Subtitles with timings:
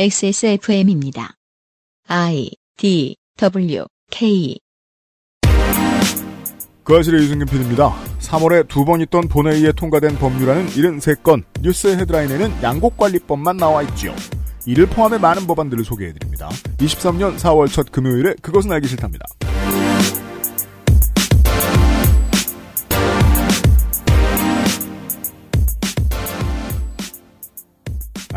[0.00, 1.34] XSFM입니다.
[2.06, 4.56] I D W K
[6.84, 7.96] 그 아실의 유승균 PD입니다.
[8.20, 14.14] 3월에 두 번 있던 본회의에 통과된 법률안은 73건, 뉴스 헤드라인에는 양곡관리법만 나와 있지요.
[14.66, 16.48] 이를 포함해 많은 법안들을 소개해드립니다.
[16.78, 19.24] 23년 4월 첫 금요일에 그것은 알기 싫답니다.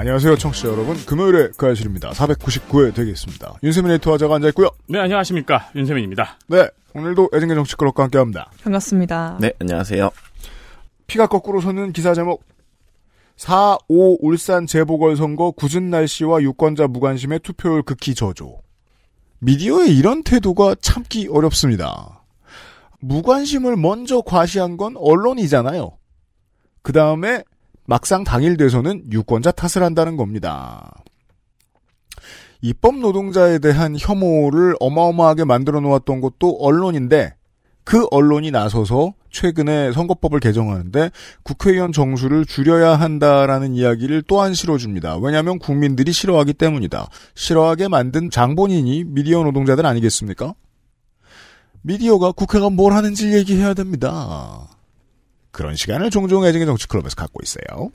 [0.01, 0.97] 안녕하세요, 청취자 여러분.
[1.05, 2.09] 금요일에 그 아실입니다.
[2.09, 3.53] 499회 되겠습니다.
[3.61, 4.71] 윤세민 에이터와자가 앉아있고요.
[4.87, 5.69] 네, 안녕하십니까.
[5.75, 6.39] 윤세민입니다.
[6.47, 8.49] 네, 오늘도 애증의 정치클럽과 함께합니다.
[8.63, 9.37] 반갑습니다.
[9.39, 10.09] 네, 안녕하세요.
[11.05, 12.43] 피가 거꾸로 솟는 기사 제목
[13.37, 18.57] 4.5 울산 재보궐선거 굳은 날씨와 유권자 무관심의 투표율 극히 저조.
[19.37, 22.23] 미디어의 이런 태도가 참기 어렵습니다.
[23.01, 25.91] 무관심을 먼저 과시한 건 언론이잖아요.
[26.81, 27.43] 그 다음에
[27.91, 30.93] 막상 당일 돼서는 유권자 탓을 한다는 겁니다.
[32.61, 37.35] 입법 노동자에 대한 혐오를 어마어마하게 만들어 놓았던 것도 언론인데
[37.83, 41.11] 그 언론이 나서서 최근에 선거법을 개정하는데
[41.43, 45.17] 국회의원 정수를 줄여야 한다라는 이야기를 또한 실어줍니다.
[45.17, 47.09] 왜냐하면 국민들이 싫어하기 때문이다.
[47.35, 50.53] 싫어하게 만든 장본인이 미디어 노동자들 아니겠습니까?
[51.81, 54.69] 미디어가 국회가 뭘 하는지 얘기해야 됩니다.
[55.51, 57.91] 그런 시간을 종종 애증의 정치클럽에서 갖고 있어요.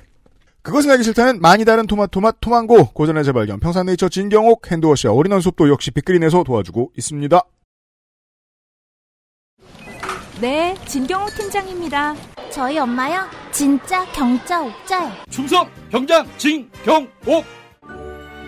[0.62, 5.92] 그것은 알기 싫다는 많이 다른 토마토맛 토망고 고전의 재발견 평산네이처 진경옥 핸드워시와 올인원 수업도 역시
[5.92, 7.40] 빅그린에서 도와주고 있습니다.
[10.40, 12.14] 네, 진경호 팀장입니다.
[12.50, 13.26] 저희 엄마요?
[13.52, 15.10] 진짜 경자 옥자요.
[15.30, 17.44] 충성 병장 진경옥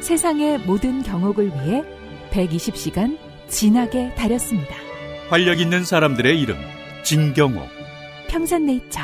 [0.01, 1.85] 세상의 모든 경옥을 위해
[2.31, 3.17] 120시간
[3.49, 4.75] 진하게 다렸습니다.
[5.31, 6.57] 활력 있는 사람들의 이름
[7.05, 7.78] 진경옥
[8.29, 9.01] 평산네이처.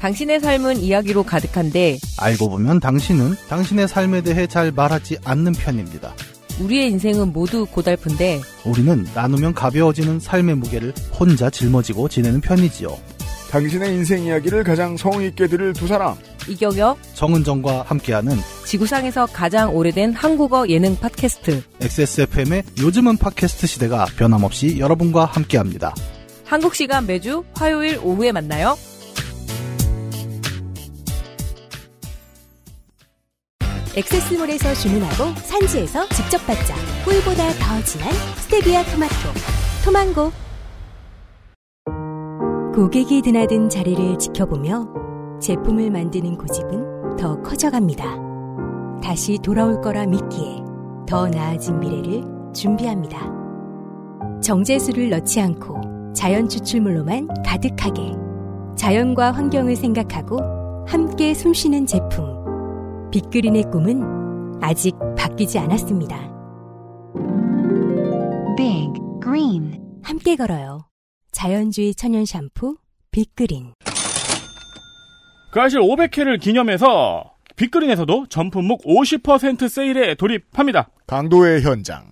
[0.00, 6.14] 당신의 삶은 이야기로 가득한데 알고 보면 당신은 당신의 삶에 대해 잘 말하지 않는 편입니다.
[6.60, 12.88] 우리의 인생은 모두 고달픈데 우리는 나누면 가벼워지는 삶의 무게를 혼자 짊어지고 지내는 편이지요.
[13.50, 16.16] 당신의 인생 이야기를 가장 성의 있게 들을 두 사람.
[16.48, 25.24] 이경혁, 정은정과 함께하는 지구상에서 가장 오래된 한국어 예능 팟캐스트 XSFM의 요즘은 팟캐스트 시대가 변함없이 여러분과
[25.24, 25.94] 함께합니다.
[26.44, 28.76] 한국 시간 매주 화요일 오후에 만나요.
[33.96, 36.74] 엑세스몰에서 주문하고 산지에서 직접 받자.
[37.04, 39.14] 꿀보다 더 진한 스테비아 토마토.
[39.84, 40.32] 토망고.
[42.74, 44.99] 고객이 드나든 자리를 지켜보며
[45.40, 49.00] 제품을 만드는 고집은 더 커져갑니다.
[49.02, 50.62] 다시 돌아올 거라 믿기에
[51.06, 53.18] 더 나아진 미래를 준비합니다.
[54.40, 58.14] 정제수를 넣지 않고 자연 추출물로만 가득하게
[58.76, 63.10] 자연과 환경을 생각하고 함께 숨쉬는 제품.
[63.10, 66.16] 빅그린의 꿈은 아직 바뀌지 않았습니다.
[68.56, 68.92] Big
[69.22, 70.86] Green 함께 걸어요.
[71.32, 72.76] 자연주의 천연 샴푸
[73.10, 73.72] 빅그린.
[75.50, 80.88] 그알싫 500회를 기념해서 빅그린에서도 전품목 50% 세일에 돌입합니다.
[81.06, 82.04] 감동의 현장.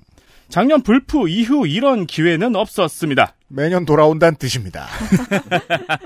[0.49, 3.35] 작년 블프 이후 이런 기회는 없었습니다.
[3.49, 4.87] 매년 돌아온다는 뜻입니다.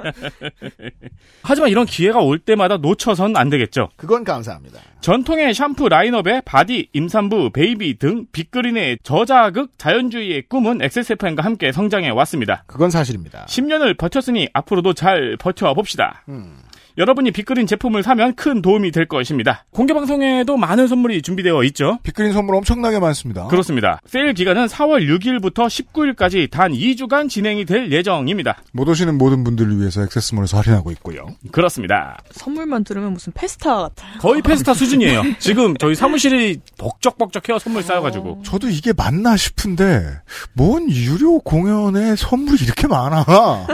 [1.42, 3.90] 하지만 이런 기회가 올 때마다 놓쳐선 안 되겠죠.
[3.96, 4.80] 그건 감사합니다.
[5.00, 12.64] 전통의 샴푸 라인업에 바디, 임산부, 베이비 등 빅그린의 저자극 자연주의의 꿈은 XSFM과 함께 성장해 왔습니다.
[12.66, 13.46] 그건 사실입니다.
[13.46, 16.24] 10년을 버텼으니 앞으로도 잘 버텨 봅시다.
[16.28, 16.58] 음.
[16.98, 19.64] 여러분이 빅그린 제품을 사면 큰 도움이 될 것입니다.
[19.70, 21.98] 공개 방송에도 많은 선물이 준비되어 있죠.
[22.02, 23.46] 빅그린 선물 엄청나게 많습니다.
[23.46, 24.00] 그렇습니다.
[24.06, 28.62] 세일 기간은 4월 6일부터 19일까지 단 2주간 진행이 될 예정입니다.
[28.72, 31.28] 못 오시는 모든 분들을 위해서 액세스몰에서 할인하고 있고요.
[31.50, 32.18] 그렇습니다.
[32.32, 34.18] 선물만 들으면 무슨 페스타 같아요.
[34.18, 35.22] 거의 페스타 수준이에요.
[35.38, 37.58] 지금 저희 사무실이 벅적벅적해요.
[37.58, 38.42] 선물 쌓여가지고.
[38.44, 40.20] 저도 이게 맞나 싶은데
[40.52, 43.66] 뭔 유료 공연에 선물이 이렇게 많아.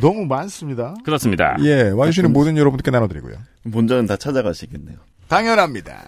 [0.00, 0.94] 너무 많습니다.
[1.04, 1.56] 그렇습니다.
[1.62, 3.36] 예, 와주시는 모든 여러분들께 나눠드리고요.
[3.72, 4.96] 본전은 다 찾아가시겠네요.
[5.28, 6.04] 당연합니다.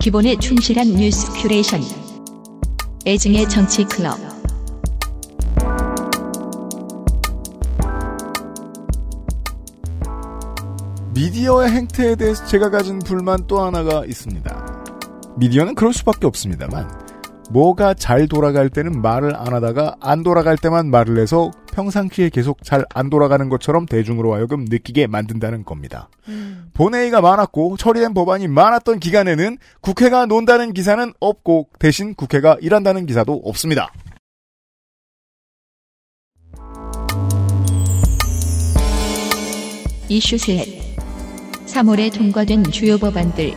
[0.00, 1.80] 기본에 충실한 뉴스 큐레이션.
[3.06, 4.39] 애증의 정치 클럽.
[11.20, 14.84] 미디어의 행태에 대해서 제가 가진 불만 또 하나가 있습니다.
[15.36, 16.90] 미디어는 그럴 수밖에 없습니다만
[17.50, 22.86] 뭐가 잘 돌아갈 때는 말을 안 하다가 안 돌아갈 때만 말을 해서 평상시에 계속 잘
[22.94, 26.08] 안 돌아가는 것처럼 대중으로 하여금 느끼게 만든다는 겁니다.
[26.28, 26.70] 음.
[26.72, 33.92] 본회의가 많았고 처리된 법안이 많았던 기간에는 국회가 논다는 기사는 없고 대신 국회가 일한다는 기사도 없습니다.
[40.08, 40.79] 이슈셋
[41.70, 43.54] 3월에 통과된 주요 법안들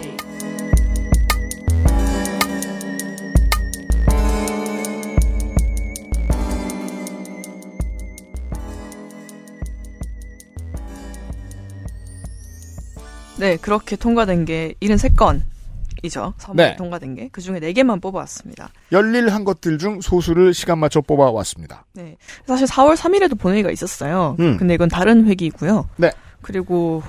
[13.39, 16.33] 네, 그렇게 통과된 게 73건이죠.
[16.37, 16.75] 3월에 네.
[16.77, 17.29] 통과된 게.
[17.31, 18.69] 그 중에 4개만 뽑아왔습니다.
[18.93, 21.83] 열일한 것들 중 소수를 시간 맞춰 뽑아왔습니다.
[21.93, 22.15] 네.
[22.47, 24.37] 사실 4월 3일에도 본회의가 있었어요.
[24.39, 24.55] 음.
[24.57, 25.89] 근데 이건 다른 회기이고요.
[25.97, 26.11] 네.
[26.41, 27.03] 그리고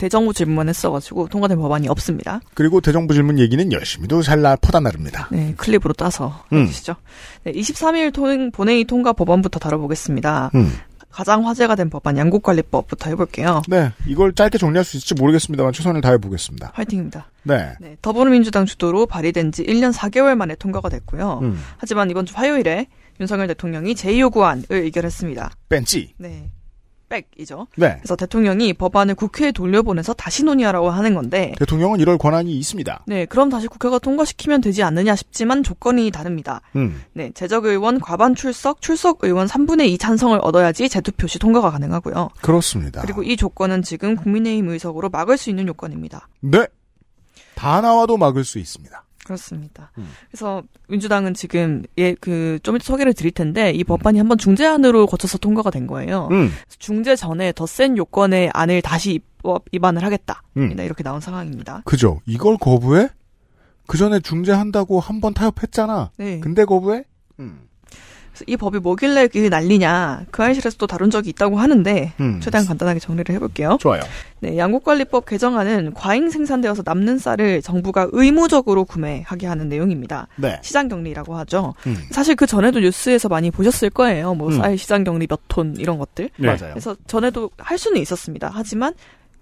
[0.00, 2.40] 대정부 질문만 했어가지고 통과된 법안이 없습니다.
[2.54, 5.28] 그리고 대정부 질문 얘기는 열심히도 잘 나, 퍼다 나릅니다.
[5.30, 6.62] 네, 클립으로 따서 음.
[6.62, 6.96] 해주시죠.
[7.44, 10.52] 네, 23일 통, 본회의 통과 법안부터 다뤄보겠습니다.
[10.54, 10.72] 음.
[11.10, 13.60] 가장 화제가 된 법안 양국관리법부터 해볼게요.
[13.68, 16.70] 네, 이걸 짧게 정리할 수 있을지 모르겠습니다만 최선을 다해보겠습니다.
[16.72, 17.30] 화이팅입니다.
[17.42, 17.74] 네.
[17.78, 21.40] 네, 더불어민주당 주도로 발의된 지 1년 4개월 만에 통과가 됐고요.
[21.42, 21.60] 음.
[21.76, 22.86] 하지만 이번 주 화요일에
[23.20, 25.50] 윤석열 대통령이 제2요구안을 의결했습니다.
[25.68, 26.14] 뺀지.
[26.16, 26.50] 네.
[27.10, 27.66] 백이죠.
[27.76, 27.96] 네.
[27.98, 33.04] 그래서 대통령이 법안을 국회에 돌려보내서 다시 논의하라고 하는 건데 대통령은 이럴 권한이 있습니다.
[33.06, 36.62] 네, 그럼 다시 국회가 통과시키면 되지 않느냐 싶지만 조건이 다릅니다.
[36.76, 37.02] 음.
[37.12, 42.30] 네, 재적 의원 과반 출석, 출석 의원 3분의 2 찬성을 얻어야지 재투표 시 통과가 가능하고요.
[42.40, 43.02] 그렇습니다.
[43.02, 46.28] 그리고 이 조건은 지금 국민의힘 의석으로 막을 수 있는 요건입니다.
[46.40, 46.66] 네.
[47.56, 49.04] 다 나와도 막을 수 있습니다.
[49.30, 49.92] 그렇습니다.
[49.98, 50.08] 음.
[50.30, 55.38] 그래서 민주당은 지금 예 그 좀 이따 소개를 드릴 텐데 이 법안이 한번 중재안으로 거쳐서
[55.38, 56.28] 통과가 된 거예요.
[56.32, 56.50] 음.
[56.78, 60.42] 중재 전에 더 센 요건의 안을 다시 입법 위반을 하겠다.
[60.56, 60.74] 음.
[60.76, 61.82] 네, 이렇게 나온 상황입니다.
[61.84, 62.20] 그죠.
[62.26, 63.08] 이걸 거부해?
[63.86, 66.10] 그 전에 중재한다고 한 번 타협했잖아.
[66.16, 66.40] 네.
[66.40, 67.04] 근데 거부해?
[67.38, 67.68] 음.
[68.46, 72.40] 이 법이 뭐길래 그 난리냐 그 알실에서도 다룬 적이 있다고 하는데 음.
[72.42, 73.78] 최대한 간단하게 정리를 해볼게요.
[73.80, 74.00] 좋아요.
[74.40, 80.28] 네, 양국관리법 개정안은 과잉 생산되어서 남는 쌀을 정부가 의무적으로 구매하게 하는 내용입니다.
[80.36, 80.58] 네.
[80.62, 81.74] 시장 격리라고 하죠.
[81.86, 81.96] 음.
[82.10, 84.34] 사실 그 전에도 뉴스에서 많이 보셨을 거예요.
[84.34, 84.56] 뭐 음.
[84.56, 86.30] 쌀 시장 격리 몇 톤 이런 것들.
[86.38, 86.46] 네.
[86.46, 86.72] 맞아요.
[86.72, 88.50] 그래서 전에도 할 수는 있었습니다.
[88.54, 88.94] 하지만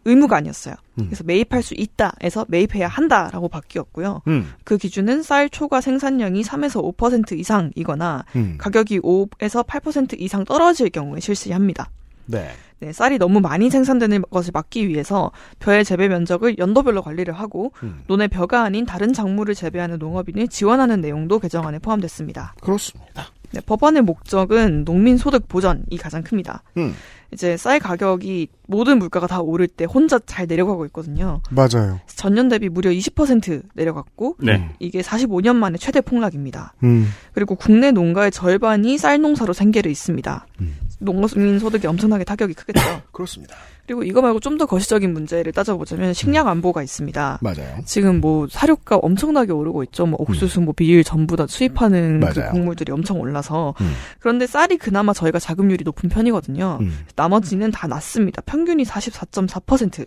[0.04, 0.74] 의무가 아니었어요.
[0.98, 1.06] 음.
[1.06, 4.22] 그래서 매입할 수 있다에서 매입해야 한다라고 바뀌었고요.
[4.26, 4.52] 음.
[4.64, 8.56] 그 기준은 쌀 초과 생산량이 3에서 5% 이상이거나 음.
[8.58, 11.90] 가격이 5에서 8% 이상 떨어질 경우에 실시합니다.
[12.26, 12.50] 네.
[12.80, 18.02] 네, 쌀이 너무 많이 생산되는 것을 막기 위해서 벼의 재배 면적을 연도별로 관리를 하고 음.
[18.06, 22.54] 논의 벼가 아닌 다른 작물을 재배하는 농업인을 지원하는 내용도 개정안에 포함됐습니다.
[22.60, 23.26] 그렇습니다.
[23.52, 26.62] 네, 법안의 목적은 농민 소득 보전이 가장 큽니다.
[26.76, 26.94] 음.
[27.30, 31.40] 이제 쌀 가격이 모든 물가가 다 오를 때 혼자 잘 내려가고 있거든요.
[31.50, 32.00] 맞아요.
[32.06, 34.70] 전년 대비 무려 20% 내려갔고 네.
[34.78, 36.74] 이게 45년 만에 최대 폭락입니다.
[36.84, 37.06] 음.
[37.32, 40.46] 그리고 국내 농가의 절반이 쌀 농사로 생계를 있습니다.
[40.60, 40.76] 음.
[40.98, 42.80] 농민 소득이 엄청나게 타격이 크겠죠.
[43.12, 43.56] 그렇습니다.
[43.86, 47.38] 그리고 이거 말고 좀 더 거시적인 문제를 따져보자면 식량 안보가 있습니다.
[47.40, 47.78] 맞아요.
[47.84, 50.04] 지금 뭐 사료가 엄청나게 오르고 있죠.
[50.04, 52.32] 뭐 옥수수, 뭐 비일 전부 다 수입하는 그 음.
[52.34, 52.50] 맞아요.
[52.50, 53.92] 곡물들이 엄청 올라서 음.
[54.18, 56.78] 그런데 쌀이 그나마 저희가 자급률이 높은 편이거든요.
[56.80, 56.98] 음.
[57.14, 58.42] 나머지는 다 낮습니다.
[58.46, 60.06] 평균이 44.4%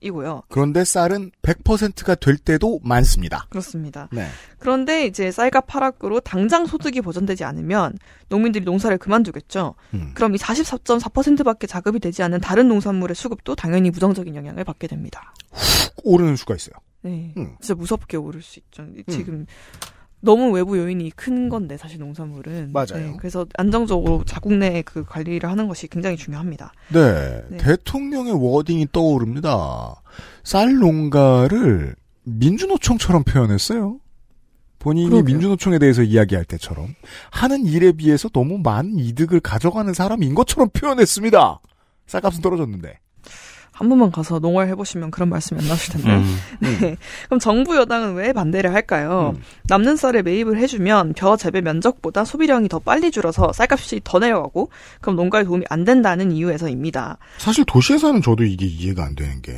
[0.00, 0.42] 이고요.
[0.48, 3.46] 그런데 쌀은 100%가 될 때도 많습니다.
[3.50, 4.08] 그렇습니다.
[4.12, 4.26] 네.
[4.58, 7.98] 그런데 이제 쌀값 하락으로 당장 소득이 보전되지 않으면
[8.28, 9.74] 농민들이 농사를 그만두겠죠.
[9.94, 10.12] 음.
[10.14, 15.32] 그럼 이 44.4%밖에 자급이 되지 않는 다른 농산물의 수급도 당연히 부정적인 영향을 받게 됩니다.
[16.04, 16.74] 오르는 수가 있어요.
[17.02, 17.32] 네.
[17.36, 17.56] 음.
[17.60, 18.86] 진짜 무섭게 오를 수 있죠.
[19.08, 19.46] 지금
[20.20, 22.86] 너무 외부 요인이 큰 건데 사실 농산물은 맞아요.
[22.94, 26.72] 네, 그래서 안정적으로 자국 내 그 관리를 하는 것이 굉장히 중요합니다.
[26.92, 27.42] 네.
[27.50, 27.56] 네.
[27.58, 30.02] 대통령의 워딩이 떠오릅니다.
[30.44, 31.94] 쌀 농가를
[32.24, 33.98] 민주노총처럼 표현했어요.
[34.78, 35.24] 본인이 그러게요.
[35.24, 36.94] 민주노총에 대해서 이야기할 때처럼
[37.30, 41.60] 하는 일에 비해서 너무 많은 이득을 가져가는 사람인 것처럼 표현했습니다.
[42.06, 42.98] 쌀값은 떨어졌는데.
[43.78, 46.16] 한 번만 가서 농월 해보시면 그런 말씀이 안 나오실 텐데.
[46.16, 46.36] 음.
[46.58, 46.96] 네.
[47.26, 49.34] 그럼 정부 여당은 왜 반대를 할까요?
[49.36, 49.42] 음.
[49.68, 54.70] 남는 쌀을 매입을 해주면 벼 재배 면적보다 소비량이 더 빨리 줄어서 쌀값이 더 내려가고
[55.00, 57.18] 그럼 농가에 도움이 안 된다는 이유에서입니다.
[57.38, 59.52] 사실 도시에 사는 저도 이게 이해가 안 되는 게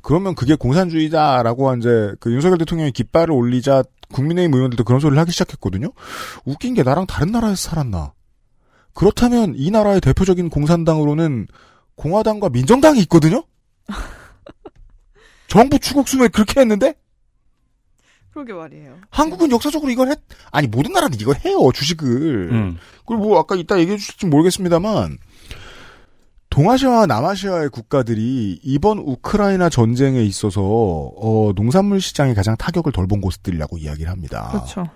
[0.00, 5.90] 그러면 그게 공산주의자라고 이제 그 윤석열 대통령이 깃발을 올리자 국민의힘 의원들도 그런 소리를 하기 시작했거든요.
[6.44, 8.12] 웃긴 게 나랑 다른 나라에서 살았나?
[8.94, 11.48] 그렇다면 이 나라의 대표적인 공산당으로는
[12.00, 13.44] 공화당과 민정당이 있거든요.
[15.48, 16.94] 정부 추국수에 그렇게 했는데
[18.32, 18.96] 그러게 말이에요.
[19.10, 20.18] 한국은 역사적으로 이걸 했
[20.50, 22.52] 아니 모든 나라는 이걸 해요 주식을.
[22.52, 22.78] 음.
[23.04, 25.18] 그리고 뭐 아까 이따 얘기해 주실지 모르겠습니다만
[26.48, 33.76] 동아시아와 남아시아의 국가들이 이번 우크라이나 전쟁에 있어서 어, 농산물 시장에 가장 타격을 덜 본 곳들이라고
[33.78, 34.48] 이야기를 합니다.
[34.52, 34.88] 그렇죠.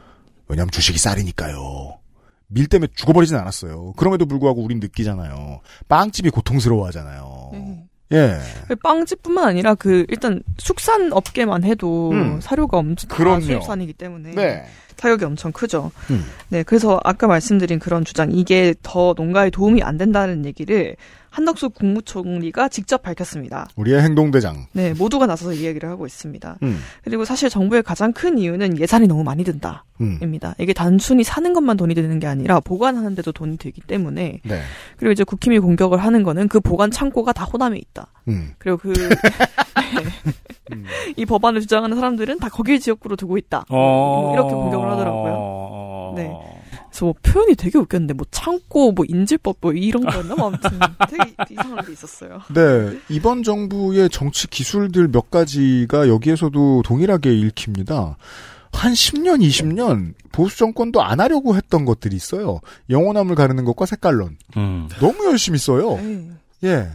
[0.49, 1.99] 왜냐하면 주식이 쌀이니까요.
[2.49, 3.93] 밀 때문에 죽어버리진 않았어요.
[3.97, 5.61] 그럼에도 불구하고 우린 느끼잖아요.
[5.89, 7.51] 빵집이 고통스러워하잖아요.
[7.53, 7.85] 네.
[8.13, 8.39] 예.
[8.83, 12.41] 빵집뿐만 아니라 그 일단 숙산 업계만 해도 음.
[12.41, 13.41] 사료가 엄청 다 그럼요.
[13.41, 14.65] 수입산이기 때문에 네.
[14.97, 15.91] 타격이 엄청 크죠.
[16.11, 16.25] 음.
[16.49, 20.97] 네, 그래서 아까 말씀드린 그런 주장 이게 더 농가에 도움이 안 된다는 얘기를
[21.35, 23.69] 한덕수 국무총리가 직접 밝혔습니다.
[23.75, 24.67] 우리의 행동대장.
[24.73, 26.59] 네, 모두가 나서서 이 얘기를 하고 있습니다.
[26.63, 26.79] 음.
[27.03, 29.45] 그리고 사실 정부의 가장 큰 이유는 예산이 너무 많이 음.
[29.45, 29.85] 든다
[30.23, 30.55] 입니다.
[30.59, 34.61] 이게 단순히 사는 것만 돈이 드는 게 아니라 보관하는데도 돈이 들기 때문에 네.
[34.97, 38.13] 그리고 이제 국힘이 공격을 하는 거는 그 보관 창고가 다 호남에 있다.
[38.29, 38.53] 음.
[38.59, 38.93] 그리고 그
[41.17, 43.65] 이 법안을 주장하는 사람들은 다 거길 지역구로 두고 있다.
[43.69, 44.33] 어...
[44.35, 45.35] 이렇게 공격을 하더라고요.
[45.37, 46.13] 어...
[46.17, 46.31] 네.
[46.95, 50.71] 그래서 뭐 표현이 되게 웃겼는데 뭐 창고 뭐 인질법 뭐 이런 거였나 뭐 아무튼
[51.11, 52.41] 되게 이상한 게 있었어요.
[52.55, 52.97] 네.
[53.09, 58.17] 이번 정부의 정치 기술들 몇 가지가 여기에서도 동일하게 읽힙니다.
[58.73, 62.61] 한 10년, 20년 보수 정권도 안 하려고 했던 것들이 있어요.
[62.91, 64.37] 영원함을 가르는 것과 색깔론.
[64.57, 64.89] 음.
[65.01, 65.97] 너무 열심히 써요.
[65.97, 66.29] 네.
[66.65, 66.89] 예.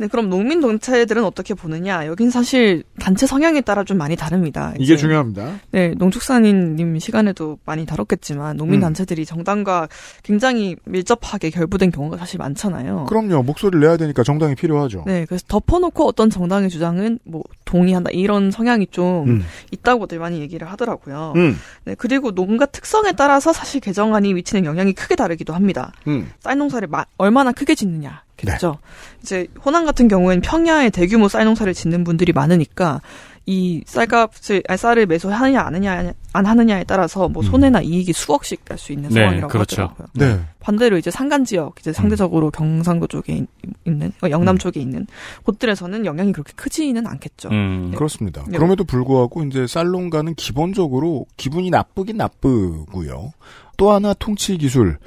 [0.00, 2.06] 네, 그럼 농민 단체들은 어떻게 보느냐?
[2.06, 4.72] 여긴 사실 단체 성향에 따라 좀 많이 다릅니다.
[4.78, 5.54] 이게 중요합니다.
[5.72, 8.82] 네, 농축산인님 시간에도 많이 다뤘겠지만 농민 음.
[8.82, 9.88] 단체들이 정당과
[10.22, 13.06] 굉장히 밀접하게 결부된 경우가 사실 많잖아요.
[13.08, 13.42] 그럼요.
[13.42, 15.02] 목소리를 내야 되니까 정당이 필요하죠.
[15.06, 19.44] 네, 그래서 덮어놓고 어떤 정당의 주장은 뭐 동의한다 이런 성향이 좀 음.
[19.72, 21.32] 있다고들 많이 얘기를 하더라고요.
[21.34, 21.56] 음.
[21.84, 25.92] 네, 그리고 농가 특성에 따라서 사실 개정안이 미치는 영향이 크게 다르기도 합니다.
[26.06, 26.30] 음.
[26.38, 28.22] 쌀농사를 마- 얼마나 크게 짓느냐.
[28.38, 28.70] 겠죠.
[28.72, 29.18] 네.
[29.22, 33.02] 이제 호남 같은 경우에는 평야에 대규모 쌀 농사를 짓는 분들이 많으니까
[33.50, 38.76] 이 쌀값을 아니, 쌀을 매수하느냐 안 하느냐 안 하느냐에 따라서 뭐 손해나 이익이 수억씩 날
[38.78, 39.82] 수 있는 네, 상황이라고 그렇죠.
[39.84, 40.06] 하더라고요.
[40.12, 40.40] 네.
[40.60, 43.48] 반대로 이제 산간 지역 이제 상대적으로 경상도 쪽에 있-
[43.86, 45.06] 있는 어, 영남 쪽에 있는
[45.44, 47.48] 곳들에서는 영향이 그렇게 크지는 않겠죠.
[47.48, 47.88] 음.
[47.90, 47.96] 네.
[47.96, 48.44] 그렇습니다.
[48.48, 48.58] 네.
[48.58, 53.32] 그럼에도 불구하고 이제 쌀농가는 기본적으로 기분이 나쁘긴 나쁘고요.
[53.78, 54.98] 또 하나 통치 기술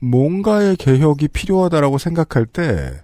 [0.00, 3.02] 뭔가의 개혁이 필요하다라고 생각할 때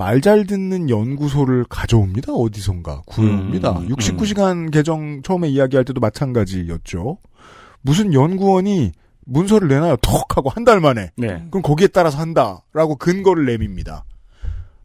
[0.00, 2.32] 말 잘 듣는 연구소를 가져옵니다.
[2.32, 3.78] 어디선가 구해옵니다.
[3.80, 7.18] 음, 69시간 개정 처음에 이야기할 때도 마찬가지였죠.
[7.82, 8.92] 무슨 연구원이
[9.24, 9.96] 문서를 내놔요.
[10.00, 11.10] 턱 하고 한 달 만에.
[11.16, 11.44] 네.
[11.50, 14.04] 그럼 거기에 따라서 한다라고 근거를 내밉니다.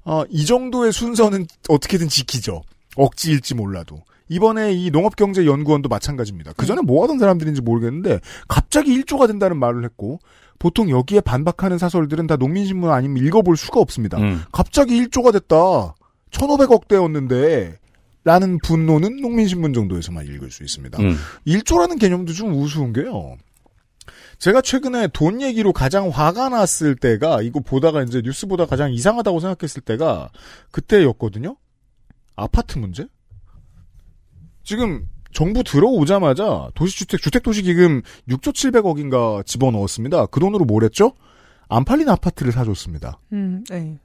[0.03, 2.63] 아, 이 정도의 순서는 어떻게든 지키죠.
[2.95, 3.99] 억지일지 몰라도.
[4.29, 6.53] 이번에 이 농업경제연구원도 마찬가지입니다.
[6.57, 10.17] 그 전에 뭐 하던 사람들인지 모르겠는데 갑자기 1조가 된다는 말을 했고
[10.63, 14.17] 보통 여기에 반박하는 사설들은 다 농민신문 아니면 읽어볼 수가 없습니다.
[14.19, 14.43] 음.
[14.53, 15.93] 갑자기 1조가 됐다.
[16.31, 17.75] 1,500억대였는데
[18.23, 20.97] 라는 분노는 농민신문 정도에서만 읽을 수 있습니다.
[21.01, 21.17] 음.
[21.45, 23.35] 1조라는 개념도 좀 우스운 게요.
[24.39, 29.41] 제가 최근에 돈 얘기로 가장 화가 났을 때가 이거 보다가 이제 뉴스 보다 가장 이상하다고
[29.41, 30.31] 생각했을 때가
[30.71, 31.57] 그때였거든요.
[32.37, 33.05] 아파트 문제?
[34.63, 40.27] 지금 정부 들어오자마자 도시주택 주택도시기금 6조 700억인가 집어넣었습니다.
[40.27, 41.13] 그 돈으로 뭘 했죠?
[41.69, 43.19] 안 팔린 아파트를 사줬습니다.
[43.33, 43.99] 음, 네.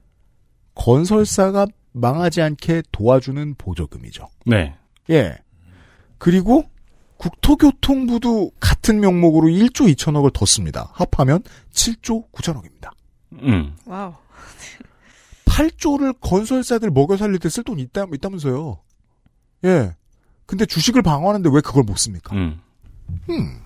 [0.75, 4.27] 건설사가 망하지 않게 도와주는 보조금이죠.
[4.45, 4.75] 네.
[5.09, 5.37] 예.
[6.17, 6.63] 그리고
[7.17, 10.91] 국토교통부도 같은 명목으로 1조 2천억을 더 씁니다.
[10.93, 11.43] 합하면
[11.73, 12.91] 7조 9천억입니다.
[13.33, 13.75] 음.
[13.85, 14.13] Wow.
[15.45, 18.79] 8조를 건설사들 먹여 살릴 때 쓸 돈이 있다, 있다면서요.
[19.65, 19.95] 예.
[20.49, 22.35] 근데 주식을 방어하는데 왜 그걸 못 씁니까?
[22.35, 22.59] 음.
[23.29, 23.59] 음.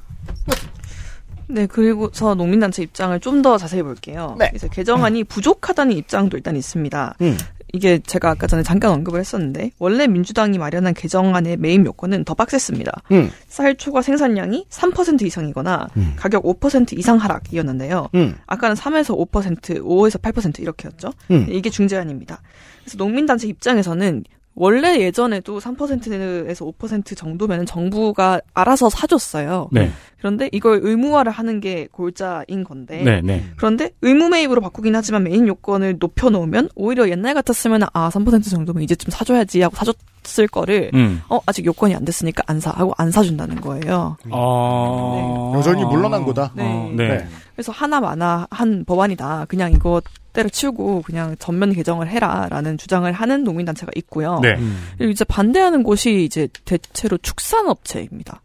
[1.48, 4.36] 네, 그리고서 농민단체 입장을 좀 더 자세히 볼게요.
[4.38, 4.52] 네.
[4.54, 7.16] 이제 개정안이 부족하다는 입장도 일단 있습니다.
[7.22, 7.38] 음.
[7.72, 12.92] 이게 제가 아까 전에 잠깐 언급을 했었는데 원래 민주당이 마련한 개정안의 메인 요건은 더 빡셌습니다.
[13.14, 13.32] 음.
[13.48, 16.14] 쌀 초과 생산량이 3% 이상이거나 음.
[16.18, 18.10] 가격 5% 이상 하락이었는데요.
[18.16, 18.36] 음.
[18.46, 21.14] 아까는 3에서 5%, 5에서 8% 이렇게였죠.
[21.32, 21.48] 음.
[21.50, 22.42] 이게 중재안입니다.
[22.84, 24.26] 그래서 농민단체 입장에서는
[24.56, 29.70] 원래 예전에도 3%에서 5% 정도면 정부가 알아서 사줬어요.
[29.72, 29.90] 네.
[30.20, 33.02] 그런데 이걸 의무화를 하는 게 골자인 건데.
[33.04, 33.44] 네, 네.
[33.58, 38.84] 그런데 의무 매입으로 바꾸긴 하지만 메인 요건을 높여 놓으면 오히려 옛날 같았으면 아, 3% 정도면
[38.84, 41.22] 이제좀 사줘야지 하고 사줬을 거를 음.
[41.30, 44.16] 어, 아직 요건이 안 됐으니까 안 사 하고 안 사준다는 거예요.
[44.32, 45.54] 아.
[45.56, 46.52] 여전히 물러난 거다.
[46.56, 46.64] 네.
[46.64, 47.28] 어, 네.
[47.56, 49.46] 그래서 하나마나 한 법안이다.
[49.50, 50.02] 그냥 이거
[50.34, 54.40] 때려치우고 그냥 전면 개정을 해라라는 주장을 하는 농민단체가 있고요.
[54.42, 54.56] 네.
[54.56, 54.78] 음.
[54.98, 58.42] 그리고 이제 반대하는 곳이 이제 대체로 축산업체입니다.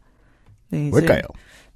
[0.71, 1.23] 네, 이제 왜일까요?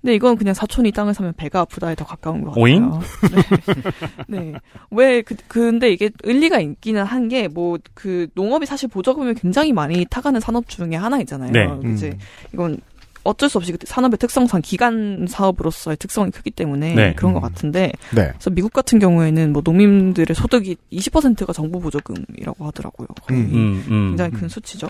[0.05, 2.63] 네, 이건 그냥 사촌이 땅을 사면 배가 아프다에 더 가까운 것 같아요.
[2.63, 2.91] 오잉?
[4.29, 4.41] 네.
[4.41, 4.53] 네.
[4.91, 10.05] 왜, 그, 근데 이게 의리가 있기는 한 게, 뭐, 그, 농업이 사실 보조금을 굉장히 많이
[10.05, 11.53] 타가는 산업 중에 하나이잖아요.
[11.53, 11.93] 네.
[11.93, 12.19] 이제, 음.
[12.53, 12.81] 이건
[13.25, 17.15] 어쩔 수 없이 그 산업의 특성상 기간 사업으로서의 특성이 크기 때문에 네.
[17.15, 17.43] 그런 것 음.
[17.43, 18.29] 같은데 네.
[18.33, 23.09] 그래서 미국 같은 경우에는 뭐 농민들의 소득이 20%가 정부 보조금이라고 하더라고요.
[23.27, 24.09] 거의 음, 음.
[24.11, 24.89] 굉장히 큰 수치죠.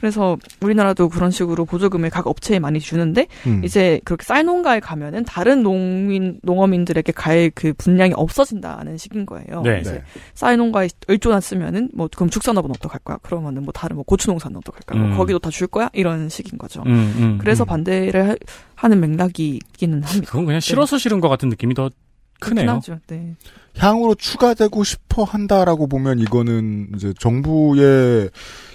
[0.00, 3.62] 그래서 우리나라도 그런 식으로 보조금을 각 업체에 많이 주는데 음.
[3.64, 9.62] 이제 그렇게 쌀농가에 가면은 다른 농민 농어민들에게 갈 그 분량이 없어진다는 식인 거예요.
[9.62, 9.80] 네.
[9.80, 10.02] 이제 네.
[10.34, 13.18] 쌀농가에 을조났으면은 뭐 그럼 축산업은 어떡할 거야?
[13.22, 15.02] 그러면은 뭐 다른 뭐 고추농사는 어떡할 거야?
[15.02, 15.16] 음.
[15.16, 15.90] 거기도 다 줄 거야?
[15.92, 16.82] 이런 식인 거죠.
[16.86, 17.66] 음, 음, 그래서 음.
[17.72, 18.36] 반대를 하-
[18.74, 20.26] 하는 맥락이 있기는 합니다.
[20.30, 21.90] 그건 그냥 싫어서 싫은 것 같은 느낌이 더
[22.40, 22.80] 크네요.
[23.06, 23.34] 네.
[23.78, 28.30] 향후로 추가되고 싶어 한다라고 보면 이거는 이제 정부의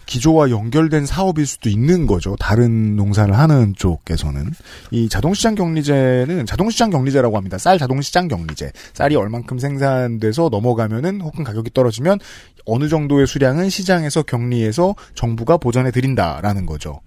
[0.05, 2.37] 기조와 연결된 사업일 수도 있는 거죠.
[2.39, 4.45] 다른 농사를 하는 쪽에서는.
[4.91, 7.57] 이 자동시장 격리제는 자동시장 격리제라고 합니다.
[7.57, 8.71] 쌀 자동시장 격리제.
[8.93, 12.19] 쌀이 얼만큼 생산돼서 넘어가면은 혹은 가격이 떨어지면
[12.65, 17.01] 어느 정도의 수량은 시장에서 격리해서 정부가 보전해 드린다라는 거죠.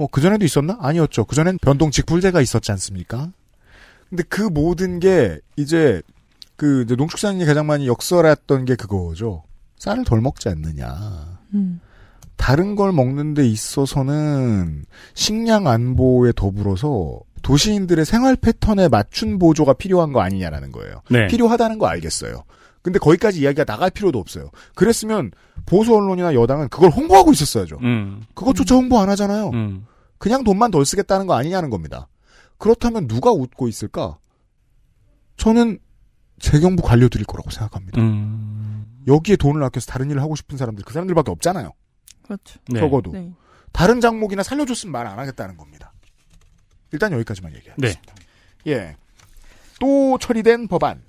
[0.00, 0.78] 어, 그전에도 있었나?
[0.80, 1.26] 아니었죠.
[1.26, 3.30] 그전엔 변동 직 불제가 있었지 않습니까?
[4.08, 6.00] 근데 그 모든 게 이제
[6.56, 9.42] 그 이제 농축산인이 가장 많이 역설했던 게 그거죠.
[9.76, 11.38] 쌀을 덜 먹지 않느냐.
[11.52, 11.80] 음.
[12.36, 20.22] 다른 걸 먹는 데 있어서는 식량 안보에 더불어서 도시인들의 생활 패턴에 맞춘 보조가 필요한 거
[20.22, 21.02] 아니냐라는 거예요.
[21.10, 21.26] 네.
[21.26, 22.44] 필요하다는 거 알겠어요.
[22.80, 24.48] 근데 거기까지 이야기가 나갈 필요도 없어요.
[24.74, 25.32] 그랬으면
[25.66, 27.78] 보수 언론이나 여당은 그걸 홍보하고 있었어야죠.
[27.82, 29.50] 음, 그것조차 홍보 안 하잖아요.
[29.50, 29.84] 음.
[30.20, 32.06] 그냥 돈만 덜 쓰겠다는 거 아니냐는 겁니다.
[32.58, 34.18] 그렇다면 누가 웃고 있을까?
[35.38, 35.78] 저는
[36.38, 38.00] 재경부 관료들일 거라고 생각합니다.
[38.02, 38.86] 음.
[39.08, 41.72] 여기에 돈을 아껴서 다른 일을 하고 싶은 사람들 그 사람들밖에 없잖아요.
[42.22, 42.60] 그렇죠.
[42.68, 42.80] 네.
[42.80, 43.32] 적어도 네.
[43.72, 45.92] 다른 장목이나 살려줬으면 말 안 하겠다는 겁니다.
[46.92, 48.14] 일단 여기까지만 얘기하겠습니다.
[48.64, 48.70] 네.
[48.72, 48.96] 예.
[49.80, 51.02] 또 처리된 법안.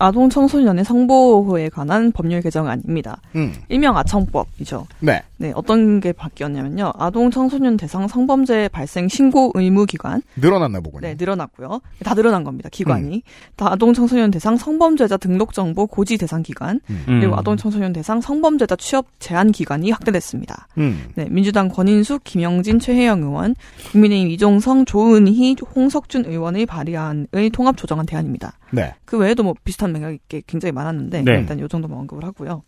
[0.00, 3.20] 아동 청소년의 성보호에 관한 법률 개정은 아닙니다.
[3.36, 3.52] 음.
[3.68, 4.86] 일명 아청법이죠.
[5.00, 5.22] 네.
[5.36, 6.92] 네, 어떤 게 바뀌었냐면요.
[6.98, 11.02] 아동 청소년 대상 성범죄 발생 신고 의무 기관 늘어났나 보군요.
[11.02, 11.80] 네, 늘어났고요.
[12.02, 12.70] 다 늘어난 겁니다.
[12.72, 13.16] 기관이.
[13.16, 13.20] 음.
[13.56, 17.04] 다 아동 청소년 대상 성범죄자 등록 정보 고지 대상 기관, 음.
[17.06, 17.38] 그리고 음.
[17.38, 20.66] 아동 청소년 대상 성범죄자 취업 제한 기관이 확대됐습니다.
[20.78, 21.08] 음.
[21.14, 23.54] 네, 민주당 권인숙, 김영진, 최혜영 의원,
[23.92, 28.54] 국민의힘 이종성, 조은희, 홍석준 의원의 발의안의 통합 조정안 대안입니다.
[28.70, 28.94] 네.
[29.04, 31.32] 그 외에도 뭐 비슷한 맥락이 굉장히 많았는데 네.
[31.32, 32.62] 일단 요 정도만 언급을 하고요.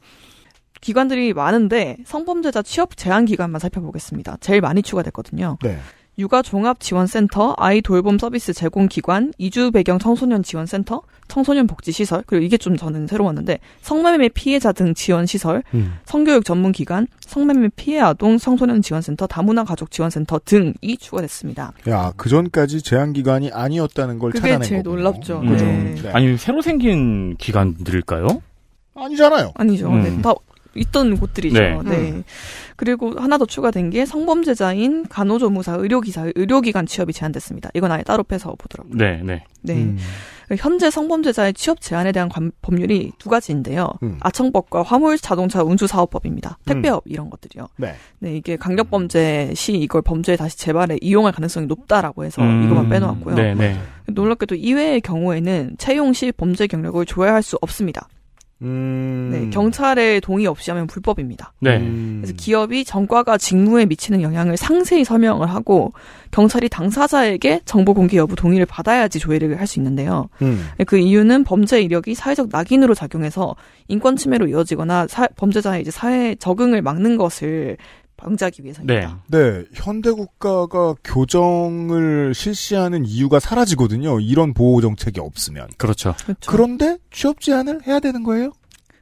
[0.80, 4.38] 기관들이 많은데 성범죄자 취업 제한 기관만 살펴보겠습니다.
[4.40, 5.58] 제일 많이 추가됐거든요.
[5.62, 5.78] 네.
[6.22, 11.90] 육아 종합 지원센터, 아이 돌봄 서비스 제공 기관, 이주 배경 청소년 지원 센터, 청소년 복지
[11.90, 15.94] 시설, 그리고 이게 좀 저는 새로웠는데 성매매 피해자 등 지원 시설, 음.
[16.04, 21.72] 성교육 전문 기관, 성매매 피해 아동 청소년 지원 센터, 다문화 가족 지원 센터 등이 추가됐습니다.
[21.88, 25.02] 야, 그 전까지 제한 기관이 아니었다는 걸 그게 찾아낸 제일 거군요.
[25.02, 25.40] 놀랍죠.
[25.40, 25.64] 그죠?
[25.64, 25.94] 네.
[26.00, 26.10] 네.
[26.12, 28.28] 아니 새로 생긴 기관들일까요?
[28.94, 29.52] 아니잖아요.
[29.56, 29.88] 아니죠.
[29.88, 30.02] 음.
[30.04, 30.34] 네, 다
[30.74, 31.58] 있던 곳들이죠.
[31.60, 31.78] 네.
[31.84, 32.22] 네.
[32.76, 37.70] 그리고 하나 더 추가된 게 성범죄자인 간호조무사, 의료기사, 의료기관 취업이 제한됐습니다.
[37.74, 38.96] 이건 아예 따로 빼서 보더라고요.
[38.96, 39.44] 네, 네.
[39.62, 39.74] 네.
[39.74, 39.98] 음.
[40.58, 43.88] 현재 성범죄자의 취업 제한에 대한 관- 법률이 두 가지인데요.
[44.02, 44.18] 음.
[44.20, 46.58] 아청법과 화물 자동차 운수 사업법입니다.
[46.66, 47.68] 택배업 이런 것들이요.
[47.76, 47.94] 네.
[48.18, 52.64] 네, 이게 강력 범죄 시 이걸 범죄에 다시 재발에 이용할 가능성이 높다라고 해서 음.
[52.64, 53.34] 이것만 빼놓았고요.
[53.34, 53.78] 네, 네.
[54.08, 58.08] 놀랍게도 이외의 경우에는 채용 시 범죄 경력을 조회할 수 없습니다.
[58.62, 59.30] 음.
[59.32, 61.52] 네, 경찰의 동의 없이 하면 불법입니다.
[61.60, 61.78] 네.
[61.78, 62.18] 음.
[62.22, 65.92] 그래서 기업이 전과가 직무에 미치는 영향을 상세히 설명을 하고
[66.30, 70.28] 경찰이 당사자에게 정보 공개 여부 동의를 받아야지 조회를 할 수 있는데요.
[70.42, 70.66] 음.
[70.86, 73.56] 그 이유는 범죄 이력이 사회적 낙인으로 작용해서
[73.88, 77.76] 인권 침해로 이어지거나 사- 범죄자의 이제 사회 적응을 막는 것을
[78.22, 79.22] 방지하기 위해서입니다.
[79.28, 84.20] 네, 현대 국가가 교정을 실시하는 이유가 사라지거든요.
[84.20, 85.68] 이런 보호 정책이 없으면.
[85.76, 86.14] 그렇죠.
[86.24, 86.50] 그렇죠.
[86.50, 88.52] 그런데 취업 제한을 해야 되는 거예요?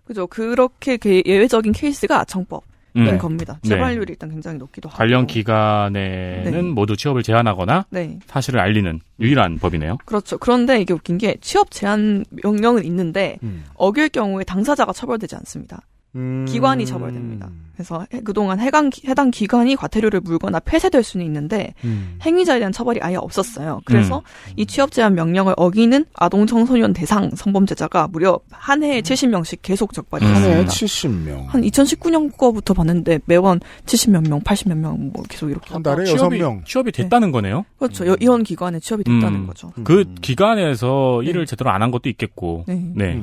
[0.05, 0.27] 그죠.
[0.27, 3.19] 그렇게 그 예외적인 케이스가 아청법 인 음.
[3.19, 3.61] 겁니다.
[3.63, 3.69] 네.
[3.69, 4.99] 재발률이 일단 굉장히 높기도 하고.
[4.99, 6.63] 관련 기관에는 네.
[6.63, 8.19] 모두 취업을 제한하거나 네.
[8.27, 9.99] 사실을 알리는 유일한 법이네요.
[10.05, 10.39] 그렇죠.
[10.39, 13.65] 그런데 이게 웃긴 게 취업 제한 명령은 있는데 음.
[13.75, 15.83] 어길 경우에 당사자가 처벌되지 않습니다.
[16.17, 16.45] 음.
[16.49, 17.49] 기관이 처벌됩니다.
[17.75, 22.19] 그래서 해- 그동안 해당, 해당 기관이 과태료를 물거나 폐쇄될 수는 있는데 음.
[22.21, 23.81] 행위자에 대한 처벌이 아예 없었어요.
[23.87, 24.23] 그래서
[24.57, 30.27] 이 취업 제한 명령을 어기는 아동 청소년 대상 성범죄자가 무려 한 해에 70명씩 계속 적발이
[30.27, 30.35] 음.
[30.35, 30.73] 한 해에 됐습니다.
[31.37, 31.47] 70명.
[31.47, 36.39] 한 2019년 거부터 봤는데 매번 70몇 명, 80몇 명 뭐 계속 이렇게 한 달에 취업이,
[36.39, 36.65] 6명.
[36.67, 37.65] 취업이 됐다는 거네요.
[37.79, 38.07] 그렇죠.
[38.07, 39.47] 여- 이런 기관에 취업이 됐다는 음.
[39.47, 39.73] 거죠.
[39.85, 40.15] 그 음.
[40.21, 42.65] 기관에서 일을 제대로 안 한 것도 있겠고.
[42.69, 42.75] 네.
[42.95, 43.23] 네.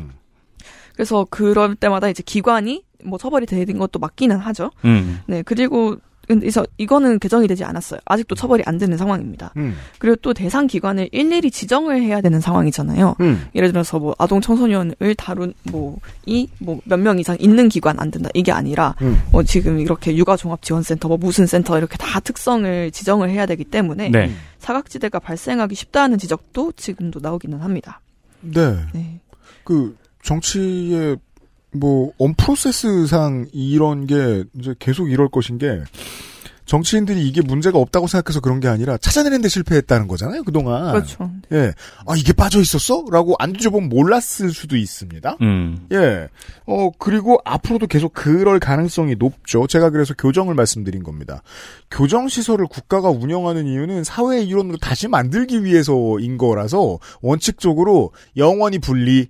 [0.98, 1.00] 음.
[1.08, 4.72] 그래서 그럴 때마다 이제 기관이 뭐 처벌이 되는 것도 맞기는 하죠.
[4.86, 5.20] 음.
[5.28, 5.96] 네, 그리고
[6.28, 8.02] 그래서 이거는 개정이 되지 않았어요.
[8.04, 9.54] 아직도 처벌이 안 되는 상황입니다.
[9.56, 9.78] 음.
[9.98, 13.16] 그리고 또 대상 기관을 일일이 지정을 해야 되는 상황이잖아요.
[13.22, 13.46] 음.
[13.56, 18.30] 예를 들어서 뭐 아동 청소년을 다룬 뭐이 뭐 몇 명 이상 있는 기관 안 된다
[18.34, 19.22] 이게 아니라 음.
[19.32, 23.64] 뭐 지금 이렇게 육아 종합 지원센터 뭐 무슨 센터 이렇게 다 특성을 지정을 해야 되기
[23.64, 24.30] 때문에 네.
[24.60, 28.02] 사각지대가 발생하기 쉽다는 지적도 지금도 나오기는 합니다.
[28.42, 28.76] 네.
[28.94, 29.22] 네.
[29.64, 29.96] 그
[30.28, 31.16] 정치의
[31.72, 35.82] 뭐 언프로세스상 이런 게 이제 계속 이럴 것인 게
[36.66, 40.92] 정치인들이 이게 문제가 없다고 생각해서 그런 게 아니라 찾아내는데 실패했다는 거잖아요 그 동안.
[40.92, 41.32] 그렇죠.
[41.54, 41.72] 예.
[42.06, 45.38] 아 이게 빠져 있었어?라고 안 뒤져보면 몰랐을 수도 있습니다.
[45.42, 45.88] 음.
[45.94, 46.28] 예.
[46.66, 49.66] 어, 그리고 앞으로도 계속 그럴 가능성이 높죠.
[49.66, 51.42] 제가 그래서 교정을 말씀드린 겁니다.
[51.90, 59.30] 교정 시설을 국가가 운영하는 이유는 사회의 일원으로 다시 만들기 위해서인 거라서 원칙적으로 영원히 분리,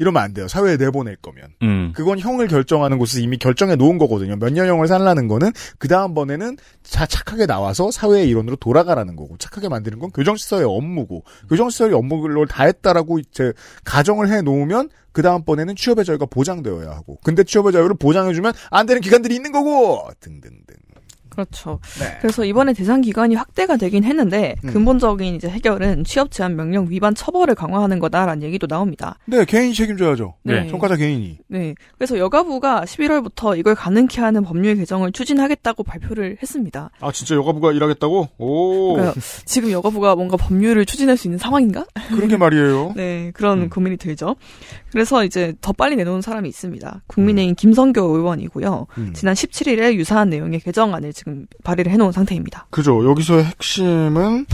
[0.00, 0.48] 이러면 안 돼요.
[0.48, 1.50] 사회에 내보낼 거면.
[1.62, 1.92] 음.
[1.94, 4.34] 그건 형을 결정하는 곳에서 이미 결정해 놓은 거거든요.
[4.36, 9.98] 몇 년형을 살라는 거는 그 다음번에는 자 착하게 나와서 사회의 일원으로 돌아가라는 거고 착하게 만드는
[9.98, 13.52] 건 교정시설의 업무고 교정시설이 업무를 다 했다라고 이제
[13.84, 19.02] 가정을 해 놓으면 그 다음번에는 취업의 자유가 보장되어야 하고 근데 취업의 자유를 보장해주면 안 되는
[19.02, 20.76] 기관들이 있는 거고 등등등.
[21.30, 21.80] 그렇죠.
[21.98, 22.18] 네.
[22.20, 24.72] 그래서 이번에 대상 기관이 확대가 되긴 했는데 음.
[24.72, 29.16] 근본적인 이제 해결은 취업 제한 명령 위반 처벌을 강화하는 거다라는 얘기도 나옵니다.
[29.26, 30.34] 네, 개인이 책임져야죠.
[30.42, 30.68] 네.
[30.68, 31.38] 성과자 개인이.
[31.48, 31.74] 네.
[31.96, 36.90] 그래서 여가부가 11월부터 이걸 가능케 하는 법률 개정을 추진하겠다고 발표를 했습니다.
[37.00, 38.28] 아 진짜 여가부가 일하겠다고?
[38.38, 38.94] 오.
[38.94, 41.86] 그러니까 지금 여가부가 뭔가 법률을 추진할 수 있는 상황인가?
[42.08, 42.92] 그런 게 말이에요.
[42.96, 43.70] 네, 그런 음.
[43.70, 44.36] 고민이 들죠.
[44.90, 47.02] 그래서 이제 더 빨리 내놓은 사람이 있습니다.
[47.06, 48.86] 국민의힘 김성교 의원이고요.
[48.98, 49.12] 음.
[49.14, 52.66] 지난 17일에 유사한 내용의 개정안을 지금 발의를 해놓은 상태입니다.
[52.70, 53.06] 그죠.
[53.06, 54.46] 여기서의 핵심은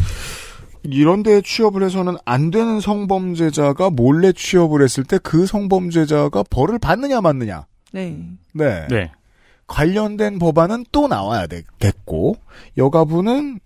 [0.83, 7.21] 이런 데 취업을 해서는 안 되는 성범죄자가 몰래 취업을 했을 때 그 성범죄자가 벌을 받느냐
[7.21, 7.67] 맞느냐.
[7.93, 8.19] 네.
[8.53, 8.89] 네.
[8.91, 9.13] 네.
[9.69, 12.37] 관련된 법안은 또 나와야 되겠고
[12.77, 13.61] 여가부는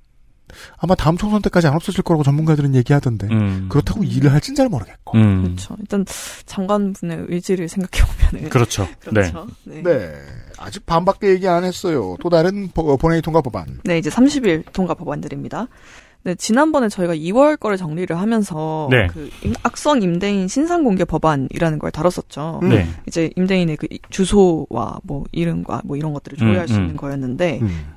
[0.79, 3.67] 아마 다음 총선 때까지 안 없어질 거라고 전문가들은 얘기하던데 음.
[3.69, 5.17] 그렇다고 일을 할진 잘 모르겠고.
[5.19, 5.43] 음.
[5.45, 5.77] 그렇죠.
[5.81, 6.05] 일단
[6.47, 8.87] 장관분의 의지를 생각해 보면은 그렇죠.
[9.01, 9.47] 그렇죠.
[9.65, 9.83] 네.
[9.83, 10.13] 네.
[10.59, 12.17] 아직 반밖에 얘기 안 했어요.
[12.21, 13.67] 또 다른 버- 본회의 통과 법안.
[13.85, 15.69] 네, 이제 30일 통과 법안들입니다.
[16.23, 19.07] 네, 지난번에 저희가 2월 거를 정리를 하면서 네.
[19.07, 22.61] 그 임- 악성 임대인 신상 공개 법안이라는 걸 다뤘었죠.
[22.63, 22.69] 음.
[22.69, 22.87] 네.
[23.09, 26.81] 이제 임대인의 그 이- 주소와 뭐 이름과 뭐 이런 것들을 조회할 음, 수 음.
[26.83, 27.95] 있는 거였는데 음.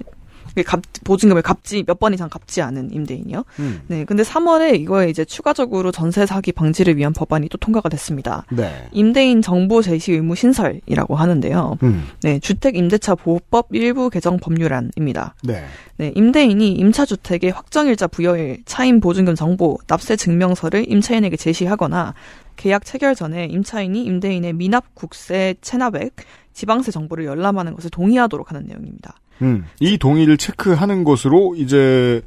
[0.61, 3.45] 값, 보증금을 갚지 몇 번 이상 갚지 않은 임대인이요.
[3.59, 3.81] 음.
[3.87, 8.45] 네, 근데 3월에 이거에 이제 추가적으로 전세 사기 방지를 위한 법안이 또 통과가 됐습니다.
[8.51, 8.89] 네.
[8.91, 11.77] 임대인 정보 제시 의무 신설이라고 하는데요.
[11.83, 12.03] 음.
[12.23, 15.35] 네, 주택 임대차 보호법 일부 개정 법률안입니다.
[15.43, 15.63] 네.
[15.95, 22.13] 네, 임대인이 임차 주택의 확정일자 부여일, 차임 보증금 정보, 납세 증명서를 임차인에게 제시하거나
[22.57, 26.15] 계약 체결 전에 임차인이 임대인의 미납 국세 체납액,
[26.53, 29.15] 지방세 정보를 열람하는 것을 동의하도록 하는 내용입니다.
[29.41, 29.65] 음.
[29.79, 32.21] 이 동의를 체크하는 것으로 이제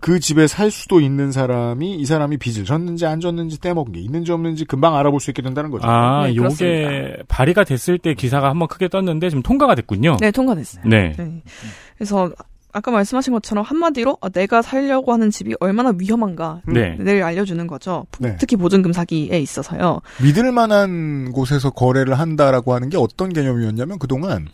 [0.00, 4.32] 그 집에 살 수도 있는 사람이 이 사람이 빚을 졌는지 안 졌는지 떼먹은 게 있는지
[4.32, 5.86] 없는지 금방 알아볼 수 있게 된다는 거죠.
[5.86, 7.22] 아, 네, 요게 그렇습니다.
[7.28, 10.16] 발의가 됐을 때 기사가 한번 크게 떴는데 지금 통과가 됐군요.
[10.20, 10.84] 네, 통과됐어요.
[10.86, 11.12] 네.
[11.16, 11.42] 네.
[11.96, 12.30] 그래서
[12.72, 16.96] 아까 말씀하신 것처럼 한마디로 아, 내가 살려고 하는 집이 얼마나 위험한가 네.
[16.98, 18.06] 를 알려주는 거죠.
[18.18, 18.36] 네.
[18.38, 20.00] 특히 보증금 사기에 있어서요.
[20.22, 24.46] 믿을 만한 곳에서 거래를 한다라고 하는 게 어떤 개념이었냐면 그동안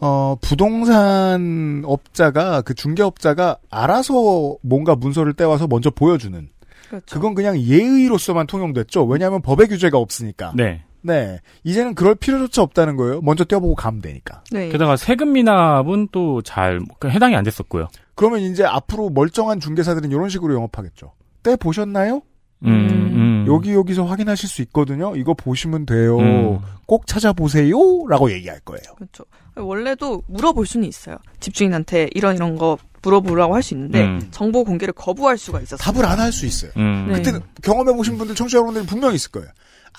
[0.00, 6.48] 어 부동산 업자가 그 중개업자가 알아서 뭔가 문서를 떼와서 먼저 보여주는
[6.88, 7.04] 그렇죠.
[7.14, 9.04] 그건 그냥 예의로서만 통용됐죠.
[9.06, 10.52] 왜냐하면 법의 규제가 없으니까.
[10.54, 10.82] 네.
[11.02, 11.40] 네.
[11.64, 13.20] 이제는 그럴 필요조차 없다는 거예요.
[13.22, 14.42] 먼저 떼어보고 가면 되니까.
[14.50, 14.68] 네.
[14.70, 17.88] 게다가 세금 미납은 또 잘 해당이 안 됐었고요.
[18.14, 21.12] 그러면 이제 앞으로 멀쩡한 중개사들은 이런 식으로 영업하겠죠.
[21.42, 22.22] 떼 보셨나요?
[22.64, 23.44] 음, 음.
[23.48, 25.14] 여기 여기서 확인하실 수 있거든요.
[25.16, 26.18] 이거 보시면 돼요.
[26.18, 26.58] 음.
[26.86, 28.82] 꼭 찾아보세요라고 얘기할 거예요.
[28.96, 29.24] 그렇죠.
[29.56, 31.16] 원래도 물어볼 수는 있어요.
[31.40, 34.28] 집주인한테 이런 이런 거 물어보라고 할 수 있는데 음.
[34.30, 36.70] 정보 공개를 거부할 수가 있어서 답을 안 할 수 있어요.
[36.76, 37.06] 음.
[37.08, 37.14] 네.
[37.16, 39.48] 그때는 경험해 보신 분들 청취자 여러분들이 분명히 있을 거예요.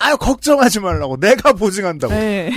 [0.00, 2.14] 아유 걱정하지 말라고 내가 보증한다고.
[2.14, 2.50] 네.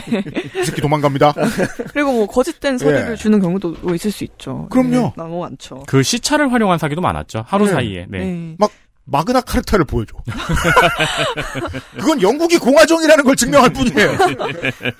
[0.61, 1.33] 이 새끼 도망갑니다.
[1.93, 3.15] 그리고 뭐 거짓된 서류를 예.
[3.15, 4.67] 주는 경우도 뭐 있을 수 있죠.
[4.69, 4.89] 그럼요.
[4.91, 5.83] 네, 너무 많죠.
[5.87, 7.43] 그 시차를 활용한 사기도 많았죠.
[7.47, 7.71] 하루 네.
[7.71, 8.05] 사이에.
[8.09, 8.19] 네.
[8.19, 8.55] 네.
[8.59, 8.69] 막
[9.05, 10.15] 마그나 카르타를 보여줘.
[11.97, 14.11] 그건 영국이 공화정이라는 걸 증명할 뿐이에요.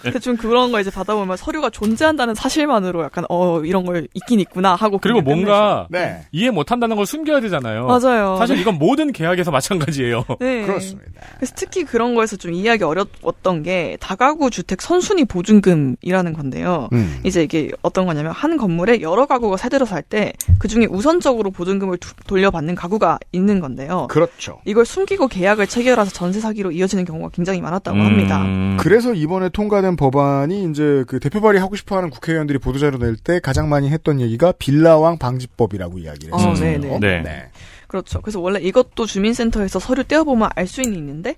[0.12, 4.98] 대충 그런 거 이제 받아보면 서류가 존재한다는 사실만으로 약간 어 이런 걸 있긴 있구나 하고
[4.98, 6.26] 그리고 뭔가 네.
[6.32, 7.86] 이해 못한다는 걸 숨겨야 되잖아요.
[7.86, 8.36] 맞아요.
[8.38, 10.26] 사실 이건 모든 계약에서 마찬가지예요.
[10.40, 10.64] 네.
[10.66, 11.12] 그렇습니다.
[11.38, 16.90] 그래서 특히 그런 거에서 좀 이해하기 어려웠던 게 다가구 주택 선순위 보증금이라는 건데요.
[16.94, 17.20] 음.
[17.24, 22.14] 이제 이게 어떤 거냐면 한 건물에 여러 가구가 새들어 살때 그 중에 우선적으로 보증금을 두-
[22.28, 23.91] 돌려받는 가구가 있는 건데요.
[23.92, 24.60] 있어서 그렇죠.
[24.66, 28.06] 이걸 숨기고 계약을 체결해서 전세 사기로 이어지는 경우가 굉장히 많았다고 음.
[28.06, 28.44] 합니다.
[28.80, 33.70] 그래서 이번에 통과된 법안이 이제 그 대표 발의하고 싶어 하는 국회의원들이 보도자료 낼 때 가장
[33.70, 36.80] 많이 했던 얘기가 빌라왕 방지법이라고 이야기를 어, 했었어요.
[36.80, 37.22] 네네.
[37.22, 37.50] 네.
[37.88, 38.22] 그렇죠.
[38.22, 41.36] 그래서 원래 이것도 주민센터에서 서류 떼어보면 알 수는 있는데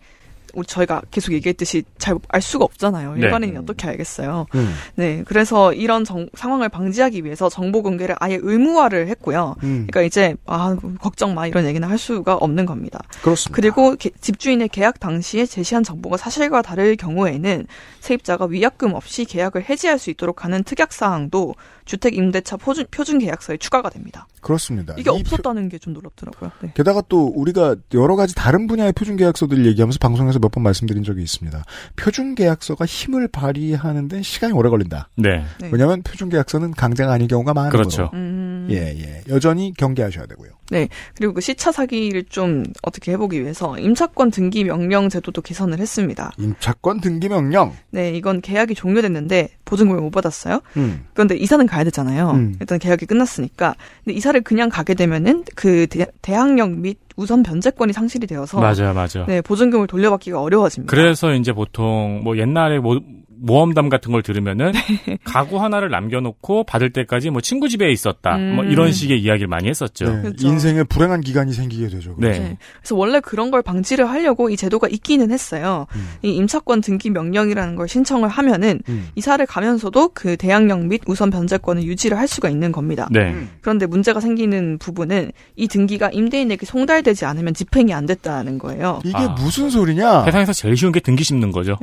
[0.53, 3.15] 우리 저희가 계속 얘기했듯이 잘 알 수가 없잖아요.
[3.15, 3.21] 네.
[3.21, 4.45] 일반인이 어떻게 알겠어요.
[4.55, 4.73] 음.
[4.95, 9.55] 네, 그래서 이런 정- 상황을 방지하기 위해서 정보 공개를 아예 의무화를 했고요.
[9.63, 9.87] 음.
[9.89, 12.99] 그러니까 이제 아 걱정 마 이런 얘기는 할 수가 없는 겁니다.
[13.23, 13.55] 그렇습니다.
[13.55, 17.65] 그리고 게- 집주인의 계약 당시에 제시한 정보가 사실과 다를 경우에는
[17.99, 23.57] 세입자가 위약금 없이 계약을 해지할 수 있도록 하는 특약 사항도 주택 임대차 표준, 표준 계약서에
[23.57, 24.27] 추가가 됩니다.
[24.41, 24.93] 그렇습니다.
[24.97, 26.51] 이게 없었다는 게 좀 놀랍더라고요.
[26.61, 26.71] 네.
[26.75, 31.23] 게다가 또 우리가 여러 가지 다른 분야의 표준 계약서들을 얘기하면서 방송에서 몇 번 말씀드린 적이
[31.23, 31.63] 있습니다.
[31.95, 35.09] 표준 계약서가 힘을 발휘하는 데 시간이 오래 걸린다.
[35.17, 35.43] 네.
[35.59, 35.69] 네.
[35.71, 38.11] 왜냐하면 표준 계약서는 강제가 아닌 경우가 많은 그렇죠.
[38.13, 38.52] 음.
[38.69, 39.21] 예, 예.
[39.29, 40.51] 여전히 경계하셔야 되고요.
[40.69, 40.87] 네.
[41.15, 46.31] 그리고 그 시차 사기를 좀 어떻게 해보기 위해서 임차권 등기 명령 제도도 개선을 했습니다.
[46.39, 47.73] 임차권 등기 명령.
[47.91, 50.61] 네, 이건 계약이 종료됐는데 보증금을 못 받았어요.
[50.77, 51.05] 음.
[51.13, 52.31] 그런데 이사는 가야 되잖아요.
[52.31, 52.55] 음.
[52.59, 53.75] 일단 계약이 끝났으니까.
[54.03, 59.25] 근데 이사를 그냥 가게 되면은 그 대, 대항력 및 우선 변제권이 상실이 되어서 맞아요, 맞아요.
[59.27, 60.89] 네, 보증금을 돌려받기가 어려워집니다.
[60.89, 62.99] 그래서 이제 보통 뭐 옛날에 뭐
[63.43, 65.17] 모험담 같은 걸 들으면은 네.
[65.25, 68.71] 가구 하나를 남겨놓고 받을 때까지 뭐 친구 집에 있었다 뭐 음.
[68.71, 70.05] 이런 식의 이야기를 많이 했었죠.
[70.05, 70.47] 네, 그렇죠.
[70.47, 72.15] 인생에 불행한 기간이 생기게 되죠.
[72.17, 72.29] 네.
[72.29, 72.57] 네.
[72.79, 75.87] 그래서 원래 그런 걸 방지를 하려고 이 제도가 있기는 했어요.
[75.95, 76.09] 음.
[76.21, 79.09] 이 임차권 등기 명령이라는 걸 신청을 하면은 음.
[79.15, 83.09] 이사를 가면서도 그 대항력 및 우선 변제권을 유지를 할 수가 있는 겁니다.
[83.11, 83.35] 네.
[83.61, 89.01] 그런데 문제가 생기는 부분은 이 등기가 임대인에게 송달되지 않으면 집행이 안 됐다는 거예요.
[89.03, 89.35] 이게 아.
[89.37, 90.23] 무슨 소리냐?
[90.23, 91.77] 세상에서 제일 쉬운 게 등기 씹는 거죠.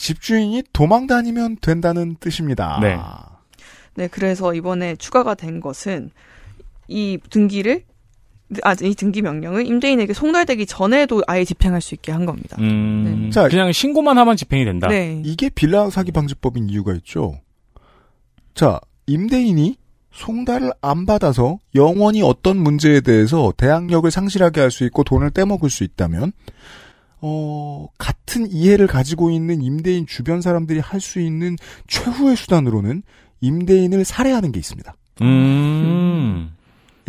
[0.00, 0.06] 네.
[0.06, 2.78] 집주인이 도망 다니면 된다는 뜻입니다.
[2.80, 2.98] 네.
[3.94, 6.10] 네, 그래서 이번에 추가가 된 것은
[6.88, 7.84] 이 등기를
[8.64, 12.56] 아, 이 등기 명령을 임대인에게 송달되기 전에도 아예 집행할 수 있게 한 겁니다.
[12.58, 13.30] 음, 네.
[13.30, 14.88] 자, 그냥 신고만 하면 집행이 된다.
[14.88, 15.22] 네.
[15.24, 17.38] 이게 빌라 사기 방지법인 이유가 있죠.
[18.54, 19.76] 자, 임대인이
[20.12, 25.84] 송달을 안 받아서 영원히 어떤 문제에 대해서 대항력을 상실하게 할 수 있고 돈을 떼먹을 수
[25.84, 26.32] 있다면
[27.22, 31.56] 어, 같은 이해를 가지고 있는 임대인 주변 사람들이 할 수 있는
[31.88, 33.02] 최후의 수단으로는
[33.40, 34.94] 임대인을 살해하는 게 있습니다.
[35.22, 36.54] 음.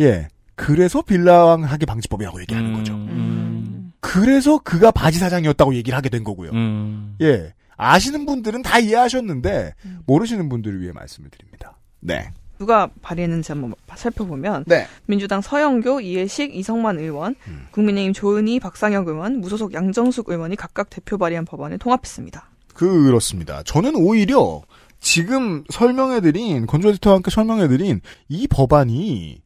[0.00, 0.28] 예.
[0.54, 2.76] 그래서 빌라왕 하기 방지법이라고 얘기하는 음.
[2.76, 2.94] 거죠.
[2.94, 3.92] 음.
[4.00, 6.50] 그래서 그가 바지 사장이었다고 얘기를 하게 된 거고요.
[6.52, 7.16] 음.
[7.20, 7.52] 예.
[7.76, 9.74] 아시는 분들은 다 이해하셨는데
[10.06, 11.76] 모르시는 분들을 위해 말씀을 드립니다.
[12.00, 12.30] 네.
[12.62, 14.86] 누가 발의했는지 한번 살펴보면 네.
[15.06, 17.66] 민주당 서영교, 이해식, 이성만 의원, 음.
[17.72, 22.48] 국민의힘 조은희, 박상혁 의원, 무소속 양정숙 의원이 각각 대표 발의한 법안을 통합했습니다.
[22.72, 23.64] 그렇습니다.
[23.64, 24.62] 저는 오히려
[25.00, 29.42] 지금 설명해드린 건조 에디터와 함께 설명해드린 이 법안이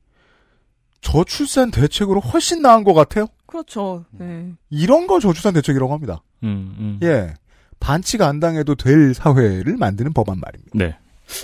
[1.00, 3.28] 저출산 대책으로 훨씬 나은 것 같아요.
[3.46, 4.04] 그렇죠.
[4.10, 4.52] 네.
[4.68, 6.22] 이런 걸 저출산 대책이라고 합니다.
[6.42, 7.00] 음, 음.
[7.02, 7.32] 예.
[7.80, 10.72] 반칙 안 당해도 될 사회를 만드는 법안 말입니다.
[10.74, 10.98] 네.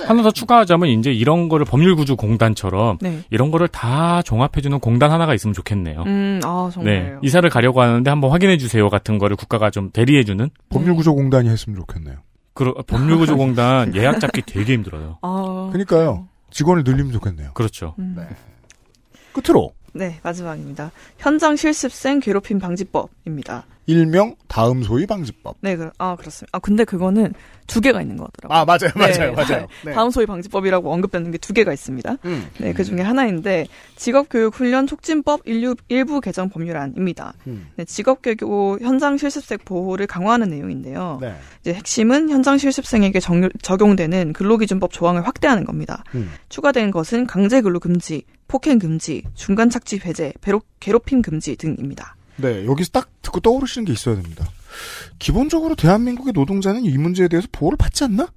[0.06, 3.22] 하나 더 추가하자면 이제 이런 거를 법률구조 공단처럼 네.
[3.30, 6.04] 이런 거를 다 종합해주는 공단 하나가 있으면 좋겠네요.
[6.06, 6.74] 음, 아, 네.
[6.74, 7.18] 정말요.
[7.22, 12.16] 이사를 가려고 하는데 한번 확인해 주세요 같은 거를 국가가 좀 대리해주는 법률구조 공단이 했으면 좋겠네요.
[12.54, 15.18] 그 법률구조 공단 예약 잡기 되게 힘들어요.
[15.22, 16.28] 아, 그러니까요.
[16.50, 17.52] 직원을 늘리면 좋겠네요.
[17.54, 17.94] 그렇죠.
[17.98, 18.14] 음.
[18.16, 18.26] 네.
[19.32, 20.90] 끝으로 네, 마지막입니다.
[21.18, 23.64] 현장 실습생 괴롭힘 방지법입니다.
[23.86, 25.56] 일명 다음 소위 방지법.
[25.60, 26.56] 네, 그, 아, 그렇습니다.
[26.56, 27.34] 아, 근데 그거는
[27.66, 28.58] 두 개가 있는 것 같더라고요.
[28.58, 29.66] 아 맞아요, 네, 맞아요, 맞아요.
[29.84, 29.92] 네.
[29.92, 32.16] 다음 소위 방지법이라고 언급되는 게 두 개가 있습니다.
[32.24, 32.46] 음.
[32.58, 37.34] 네, 그 중에 하나인데 직업교육훈련 촉진법 일부, 일부 개정 법률안입니다.
[37.48, 37.66] 음.
[37.76, 41.18] 네, 직업교육 현장 실습생 보호를 강화하는 내용인데요.
[41.20, 41.34] 네.
[41.60, 46.04] 이제 핵심은 현장 실습생에게 정- 적용되는 근로기준법 조항을 확대하는 겁니다.
[46.14, 46.30] 음.
[46.50, 52.16] 추가된 것은 강제 근로 금지, 폭행 금지, 중간 착취 배제, 괴롭, 괴롭힘 금지 등입니다.
[52.36, 54.46] 네, 여기서 딱 듣고 떠오르시는 게 있어야 됩니다.
[55.18, 58.28] 기본적으로 대한민국의 노동자는 이 문제에 대해서 보호를 받지 않나?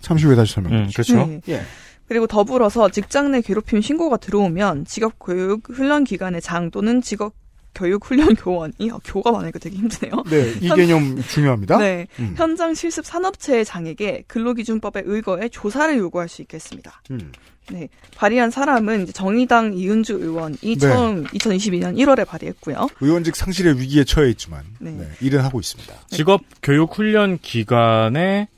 [0.00, 1.14] 잠시 후에 다시 설명해 음, 주시죠.
[1.14, 1.30] 그렇죠.
[1.30, 1.40] 네.
[1.48, 1.62] 예.
[2.08, 7.32] 그리고 더불어서 직장 내 괴롭힘 신고가 들어오면 직업 교육 훈련 기관의 장 또는 직업
[7.72, 10.24] 교육 훈련 교원이 아, 교가 많으니까 되게 힘드네요.
[10.28, 11.78] 네, 이 개념 중요합니다.
[11.78, 12.34] 네, 음.
[12.36, 17.00] 현장 실습 산업체의 장에게 근로기준법에 의거해 조사를 요구할 수 있겠습니다.
[17.12, 17.30] 음.
[17.70, 20.76] 네, 발의한 사람은 정의당 이은주 의원이 네.
[20.76, 22.88] 처음 2022년 1월에 발의했고요.
[23.00, 24.92] 의원직 상실의 위기에 처해 있지만 네.
[24.92, 25.92] 네, 일은 하고 있습니다.
[26.08, 28.48] 직업 교육 훈련 기관의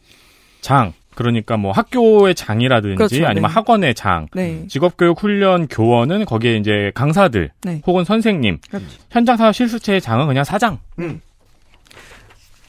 [0.61, 3.55] 장, 그러니까 뭐 학교의 장이라든지 그렇죠, 아니면 네.
[3.55, 7.83] 학원의 장, 네, 직업 교육 훈련 교원은 거기에 이제 강사들 네.
[7.87, 8.87] 혹은 선생님, 그렇죠.
[9.11, 10.79] 현장 사업 실수체의 장은 그냥 사장.
[10.99, 11.21] 음.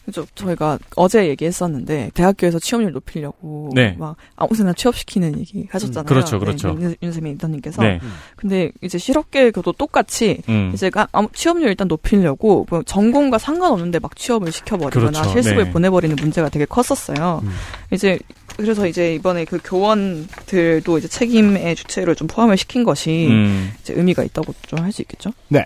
[0.09, 0.25] 그죠.
[0.35, 3.95] 저희가 어제 얘기했었는데 대학교에서 취업률 높이려고 네.
[3.97, 6.05] 막 아무데나 취업시키는 얘기 하셨잖아요.
[6.05, 6.73] 그렇죠, 그렇죠.
[6.73, 7.81] 네, 윤- 윤세민 리더님께서.
[7.83, 7.99] 네.
[8.35, 10.71] 근데 이제 실업계도 똑같이 음.
[10.73, 10.89] 이제
[11.33, 15.29] 취업률 일단 높이려고 뭐 전공과 상관없는데 막 취업을 시켜버리거나 그렇죠.
[15.31, 15.71] 실습을 네.
[15.71, 17.43] 보내버리는 문제가 되게 컸었어요.
[17.91, 18.19] 이제
[18.57, 23.71] 그래서 이제 이번에 그 교원들도 이제 책임의 주체를 좀 포함을 시킨 것이 음.
[23.81, 25.31] 이제 의미가 있다고 좀 할 수 있겠죠.
[25.49, 25.65] 네.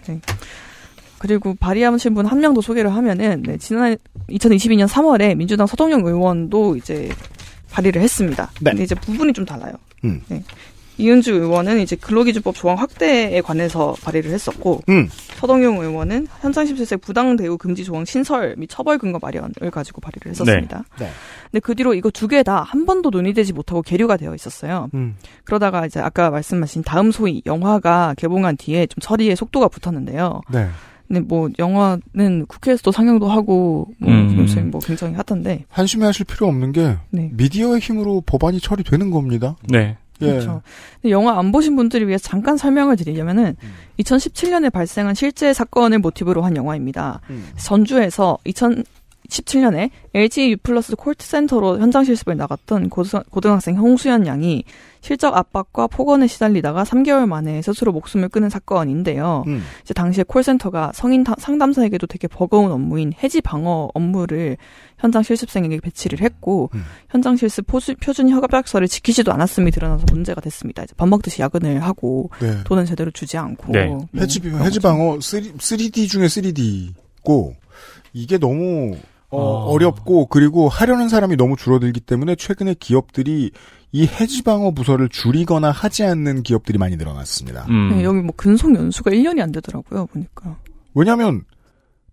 [1.23, 3.95] 그리고 발의하신 분 한 명 더 소개를 하면은 네, 지난
[4.29, 7.09] 2022년 3월에 민주당 서동영 의원도 이제
[7.71, 8.51] 발의를 했습니다.
[8.59, 8.71] 네.
[8.71, 9.71] 근데 이제 부분이 좀 달라요.
[10.03, 10.21] 음.
[10.27, 10.43] 네.
[10.97, 15.07] 이은주 의원은 이제 근로기준법 조항 확대에 관해서 발의를 했었고 음.
[15.38, 20.31] 서동용 의원은 현장 실습생 부당 대우 금지 조항 신설 및 처벌 근거 마련을 가지고 발의를
[20.33, 20.83] 했었습니다.
[20.99, 21.09] 네.
[21.49, 24.89] 근데 그 뒤로 이거 두 개 다 한 번도 논의되지 못하고 계류가 되어 있었어요.
[24.93, 25.15] 음.
[25.45, 30.41] 그러다가 이제 아까 말씀하신 다음 소위 영화가 개봉한 뒤에 좀 처리에 속도가 붙었는데요.
[30.51, 30.67] 네.
[31.13, 34.36] 근데 뭐 영화는 국회에서도 상영도 하고 뭐 음.
[34.39, 37.30] 요새 뭐 굉장히 핫한데 한심해하실 필요 없는 게 네.
[37.34, 39.56] 미디어의 힘으로 법안이 처리되는 겁니다.
[39.69, 39.95] 네.
[40.21, 40.26] 예.
[40.26, 40.62] 그렇죠.
[41.02, 43.56] 근데 영화 안 보신 분들을 위해서 잠깐 설명을 드리려면은
[43.99, 47.19] 2017년에 발생한 실제 사건을 모티브로 한 영화입니다.
[47.58, 54.63] 전주에서 2017년에 LG U 플러스 콜트센터로 현장 실습을 나갔던 고등- 고등학생 홍수연 양이
[55.03, 59.43] 실적 압박과 폭언에 시달리다가 3개월 만에 스스로 목숨을 끊은 사건인데요.
[59.47, 59.61] 음.
[59.83, 64.55] 이제 당시에 콜센터가 성인 타- 상담사에게도 되게 버거운 업무인 해지 방어 업무를
[64.97, 66.69] 현장 실습생에게 배치를 했고
[67.09, 70.83] 현장 실습 포주- 표준 협약서를 지키지도 않았음이 드러나서 문제가 됐습니다.
[70.83, 72.63] 이제 밥 먹듯이 야근을 하고 네.
[72.63, 73.87] 돈은 제대로 주지 않고 네.
[73.87, 74.65] 뭐 해지, 그런 거죠.
[74.65, 77.53] 해지 방어 3, 3D 중에 3D고
[78.13, 78.95] 이게 너무
[79.29, 83.51] 어, 렵고 그리고 하려는 사람이 너무 줄어들기 때문에 최근에 기업들이
[83.95, 87.65] 이 해지방어 부서를 줄이거나 하지 않는 기업들이 많이 늘어났습니다.
[87.69, 87.91] 음.
[87.91, 90.58] 네, 여기 뭐 근속 연수가 1년이 안 되더라고요, 보니까.
[90.95, 91.43] 왜냐하면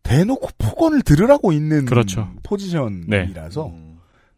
[0.03, 2.29] 대놓고 폭언을 들으라고 있는 그렇죠.
[2.43, 3.73] 포지션이라서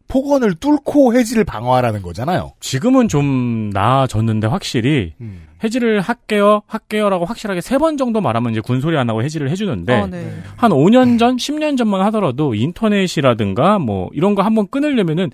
[0.07, 2.53] 폭언을 뚫고 해지를 방어하라는 거잖아요.
[2.59, 5.41] 지금은 좀 나아졌는데 확실히 음.
[5.63, 10.07] 해지를 할게요, 할게요라고 확실하게 세 번 정도 말하면 이제 군소리 안 하고 해지를 해주는데 아,
[10.07, 10.41] 네.
[10.55, 15.31] 한 5년 전, 10년 전만 하더라도 인터넷이라든가 뭐 이런 거 한번 끊으려면은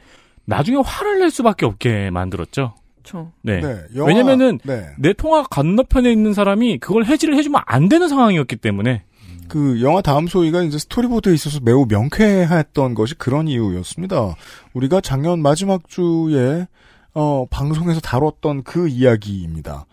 [0.49, 2.73] 나중에 화를 낼 수밖에 없게 만들었죠.
[2.95, 3.31] 그렇죠.
[3.41, 3.61] 네.
[3.61, 4.87] 네, 영화- 왜냐면은 네.
[4.97, 9.03] 내 통화 건너편에 있는 사람이 그걸 해지를 해주면 안 되는 상황이었기 때문에
[9.47, 14.35] 그 영화 다음 소위가 이제 스토리보드에 있어서 매우 명쾌했던 것이 그런 이유였습니다.
[14.73, 16.67] 우리가 작년 마지막 주에
[17.15, 19.85] 어, 방송에서 다뤘던 그 이야기입니다.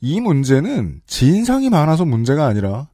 [0.00, 2.88] 이 문제는 진상이 많아서 문제가 아니라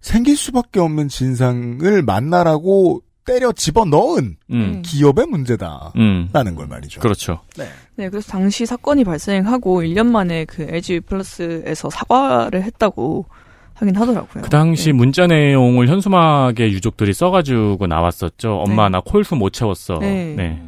[0.00, 4.82] 생길 수밖에 없는 진상을 만나라고 때려 집어 넣은 음.
[4.82, 6.54] 기업의 문제다라는 음.
[6.54, 7.00] 걸 말이죠.
[7.00, 7.40] 그렇죠.
[7.56, 13.26] 네, 그래서 당시 사건이 발생하고 1년 만에 그 LG 플러스에서 사과를 했다고
[13.74, 14.44] 하긴 하더라고요.
[14.44, 18.60] 그 당시 문자 내용을 현수막에 유족들이 써가지고 나왔었죠.
[18.60, 18.92] 엄마 네.
[18.92, 19.98] 나 콜수 못 채웠어.
[19.98, 20.34] 네.
[20.34, 20.62] 네.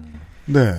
[0.44, 0.74] 네.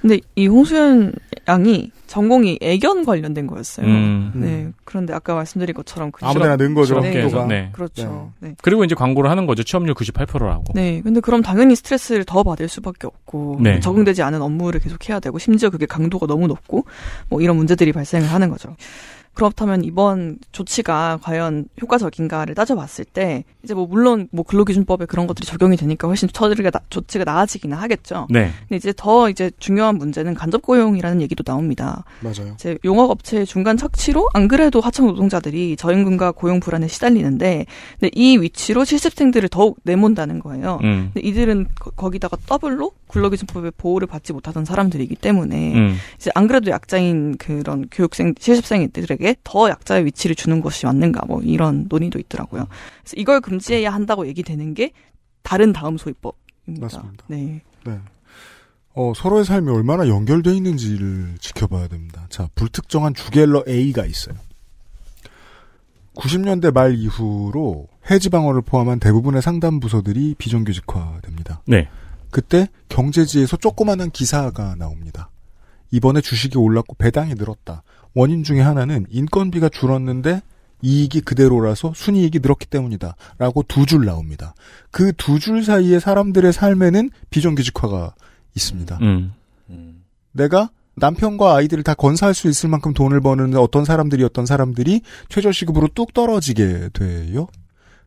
[0.00, 1.12] 근데 이 홍수연
[1.48, 3.86] 양이 전공이 애견 관련된 거였어요.
[3.86, 4.32] 음.
[4.34, 4.70] 네.
[4.84, 7.10] 그런데 아까 말씀드린 것처럼 그 아무데나 넣은 거죠, 네.
[7.10, 7.46] 실업계에서.
[7.46, 7.70] 네.
[7.72, 8.32] 그렇죠.
[8.38, 8.54] 네.
[8.60, 9.62] 그리고 이제 광고를 하는 거죠.
[9.62, 10.74] 취업률 98%라고.
[10.74, 13.80] 네, 근데 그럼 당연히 스트레스를 더 받을 수밖에 없고 네.
[13.80, 16.84] 적응되지 않은 업무를 계속 해야 되고 심지어 그게 강도가 너무 높고
[17.30, 18.76] 뭐 이런 문제들이 발생을 하는 거죠.
[19.34, 25.76] 그렇다면 이번 조치가 과연 효과적인가를 따져봤을 때 이제 뭐 물론 뭐 근로기준법에 그런 것들이 적용이
[25.76, 28.26] 되니까 훨씬 처리가 나- 조치가 나아지기는 하겠죠.
[28.28, 28.50] 네.
[28.68, 32.04] 근데 이제 더 이제 중요한 문제는 간접 고용이라는 얘기도 나옵니다.
[32.20, 32.52] 맞아요.
[32.54, 37.64] 이제 용역업체의 중간 착취로 안 그래도 하청 노동자들이 저임금과 고용 불안에 시달리는데
[38.00, 40.78] 근데 이 위치로 실습생들을 더욱 내몬다는 거예요.
[40.82, 41.10] 음.
[41.14, 45.96] 근데 이들은 거, 기다가 더블로 근로기준법의 보호를 받지 못하던 사람들이기 때문에 음.
[46.16, 51.86] 이제 안 그래도 약자인 그런 교육생 실습생들에게 더 약자의 위치를 주는 것이 맞는가 뭐 이런
[51.88, 52.66] 논의도 있더라고요.
[53.02, 54.92] 그래서 이걸 금지해야 한다고 얘기되는 게
[55.42, 56.80] 다른 다음 소위법입니다.
[56.80, 57.24] 맞습니다.
[57.28, 57.62] 네.
[57.84, 57.98] 네.
[58.94, 62.26] 어, 서로의 삶이 얼마나 연결되어 있는지를 지켜봐야 됩니다.
[62.28, 64.36] 자, 불특정한 주갤러 A가 있어요.
[66.14, 71.62] 90년대 말 이후로 해지방어를 포함한 대부분의 상담 부서들이 비정규직화됩니다.
[71.66, 71.88] 네.
[72.30, 75.30] 그때 경제지에서 조그마한 기사가 나옵니다.
[75.90, 77.82] 이번에 주식이 올랐고 배당이 늘었다.
[78.14, 80.42] 원인 중에 하나는 인건비가 줄었는데
[80.82, 83.14] 이익이 그대로라서 순이익이 늘었기 때문이다.
[83.38, 84.54] 라고 두 줄 나옵니다.
[84.90, 88.14] 그 두 줄 사이에 사람들의 삶에는 비정규직화가
[88.56, 88.98] 있습니다.
[89.02, 89.32] 음.
[90.32, 96.12] 내가 남편과 아이들을 다 건사할 수 있을 만큼 돈을 버는 어떤 사람들이었던 사람들이 최저시급으로 뚝
[96.12, 97.46] 떨어지게 돼요.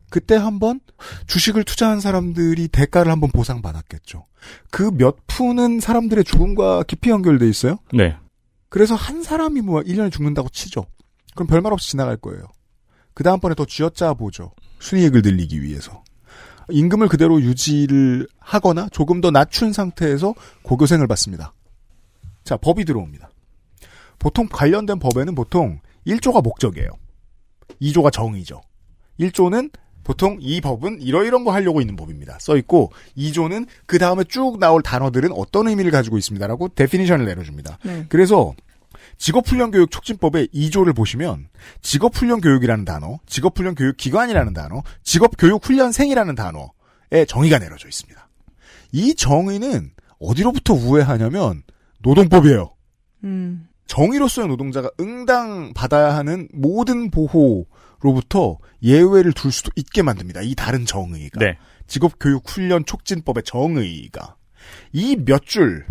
[0.08, 0.78] 그때 한번
[1.26, 4.24] 주식을 투자한 사람들이 대가를 한번 보상받았겠죠.
[4.70, 7.78] 그 몇 푼은 사람들의 죽음과 깊이 연결돼 있어요.
[7.92, 8.16] 네.
[8.68, 10.86] 그래서 한 사람이 뭐 1년에 죽는다고 치죠.
[11.34, 12.44] 그럼 별말 없이 지나갈 거예요.
[13.14, 14.52] 그 다음번에 더 쥐어짜 보죠.
[14.80, 16.02] 순이익을 늘리기 위해서.
[16.70, 21.52] 임금을 그대로 유지를 하거나 조금 더 낮춘 상태에서 고교생을 받습니다.
[22.44, 23.30] 자, 법이 들어옵니다.
[24.18, 26.90] 보통 관련된 법에는 보통 1조가 목적이에요.
[27.80, 28.60] 2조가 정의죠.
[29.20, 29.70] 1조는
[30.06, 32.38] 보통 이 법은 이러이런 거 하려고 있는 법입니다.
[32.38, 37.78] 써 있고 2조는 그 다음에 쭉 나올 단어들은 어떤 의미를 가지고 있습니다라고 definition을 내려줍니다.
[37.82, 38.06] 네.
[38.08, 38.54] 그래서
[39.18, 41.48] 직업훈련교육 촉진법의 2조를 보시면
[41.82, 48.28] 직업훈련교육이라는 단어, 직업훈련교육기관이라는 단어, 직업교육훈련생이라는 단어에 정의가 내려져 있습니다.
[48.92, 49.90] 이 정의는
[50.20, 51.64] 어디로부터 우회하냐면
[52.02, 52.72] 노동법이에요.
[53.24, 53.66] 음.
[53.88, 57.66] 정의로서의 노동자가 응당 받아야 하는 모든 보호
[58.06, 60.40] 로부터 예외를 둘 수도 있게 만듭니다.
[60.42, 61.38] 이 다른 정의가.
[61.40, 61.58] 네.
[61.86, 64.36] 직업교육훈련 촉진법의 정의가.
[64.92, 65.84] 이 몇 줄은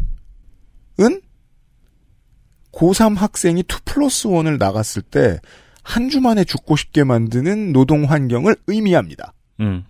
[2.73, 5.39] 고3 학생이 2 플러스 1을 나갔을 때
[5.83, 9.33] 한 주 만에 죽고 싶게 만드는 노동 환경을 의미합니다.
[9.59, 9.85] 음.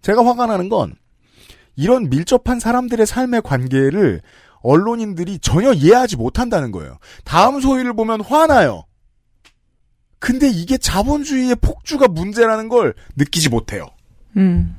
[0.00, 0.94] 제가 화가 나는 건
[1.74, 4.20] 이런 밀접한 사람들의 삶의 관계를
[4.60, 6.98] 언론인들이 전혀 이해하지 못한다는 거예요.
[7.24, 8.84] 다음 소위를 보면 화나요.
[10.22, 13.88] 근데 이게 자본주의의 폭주가 문제라는 걸 느끼지 못해요.
[14.36, 14.76] 음.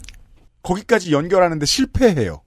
[0.61, 2.41] 거기까지 연결하는데 실패해요.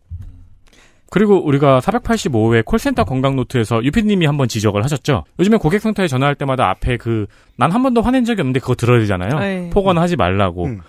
[1.10, 5.24] 그리고 우리가 485회 콜센터 건강 노트에서 유피님이 한번 지적을 하셨죠.
[5.38, 7.26] 요즘에 고객센터에 전화할 때마다 앞에 그
[7.58, 9.42] 난 한 번도 화낸 적이 없는데 그거 들어야 되잖아요.
[9.42, 9.70] 에이.
[9.70, 10.64] 폭언하지 말라고.
[10.64, 10.80] 음.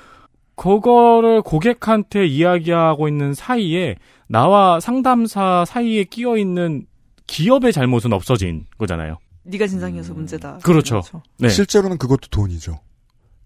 [0.55, 3.95] 그거를 고객한테 이야기하고 있는 사이에
[4.27, 6.85] 나와 상담사 사이에 끼어 있는
[7.27, 9.17] 기업의 잘못은 없어진 거잖아요.
[9.47, 10.59] 네가 진상이어서 문제다.
[10.63, 11.01] 그렇죠.
[11.39, 11.49] 네.
[11.49, 12.79] 실제로는 그것도 돈이죠.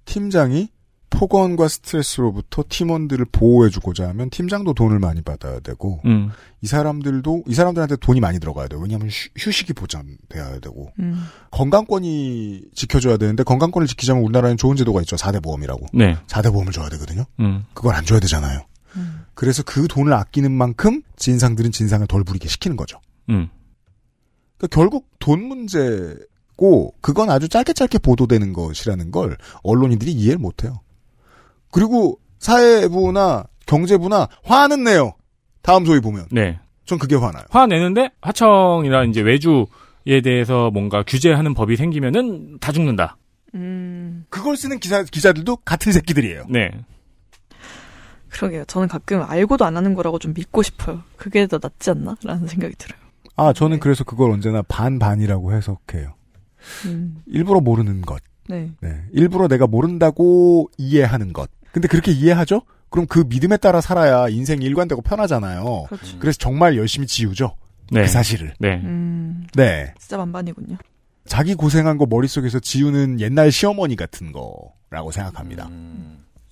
[0.05, 0.69] 팀장이
[1.11, 6.31] 폭언과 스트레스로부터 팀원들을 보호해주고자 하면 팀장도 돈을 많이 받아야 되고 음.
[6.61, 8.79] 이 사람들도 이 사람들한테 돈이 많이 들어가야 돼요.
[8.79, 11.21] 왜냐하면 휴, 휴식이 보장돼야 되고 음.
[11.51, 15.17] 건강권이 지켜줘야 되는데 건강권을 지키자면 우리나라는 좋은 제도가 있죠.
[15.17, 15.87] 4대 보험이라고.
[15.93, 16.17] 네.
[16.27, 17.25] 4대 보험을 줘야 되거든요.
[17.41, 17.65] 음.
[17.73, 18.61] 그걸 안 줘야 되잖아요.
[18.95, 19.25] 음.
[19.33, 22.99] 그래서 그 돈을 아끼는 만큼 진상들은 진상을 덜 부리게 시키는 거죠.
[24.61, 24.67] 음.
[24.67, 30.81] 그러니까 결국 돈 문제고 그건 아주 짧게 짧게 보도되는 것이라는 걸 언론인들이 이해를 못해요.
[31.71, 35.13] 그리고 사회부나 경제부나 화는 내요.
[35.61, 36.27] 다음 소위 보면.
[36.31, 36.59] 네.
[36.85, 37.43] 전 그게 화나요.
[37.49, 43.17] 화내는데 하청이나 이제 외주에 대해서 뭔가 규제하는 법이 생기면은 다 죽는다.
[43.53, 44.25] 음.
[44.29, 46.45] 그걸 쓰는 기사 기자들도 같은 새끼들이에요.
[46.49, 46.71] 네.
[48.29, 48.65] 그러게요.
[48.65, 51.03] 저는 가끔 알고도 안 하는 거라고 좀 믿고 싶어요.
[51.17, 52.15] 그게 더 낫지 않나?
[52.23, 52.99] 라는 생각이 들어요.
[53.41, 56.13] 아 저는 그래서 그걸 언제나 반반이라고 해석해요.
[56.85, 57.23] 음.
[57.25, 58.21] 일부러 모르는 것.
[58.47, 58.69] 네.
[58.81, 59.01] 네.
[59.13, 61.49] 일부러 내가 모른다고 이해하는 것.
[61.71, 62.61] 근데 그렇게 이해하죠?
[62.91, 65.85] 그럼 그 믿음에 따라 살아야 인생이 일관되고 편하잖아요.
[65.87, 66.19] 그렇죠.
[66.19, 67.55] 그래서 정말 열심히 지우죠.
[67.91, 68.03] 네.
[68.03, 68.53] 그 사실을.
[68.59, 68.75] 네.
[68.83, 69.47] 음.
[69.55, 69.91] 네.
[69.97, 70.77] 진짜 반반이군요.
[71.25, 75.67] 자기 고생한 거 머릿속에서 지우는 옛날 시어머니 같은 거라고 생각합니다.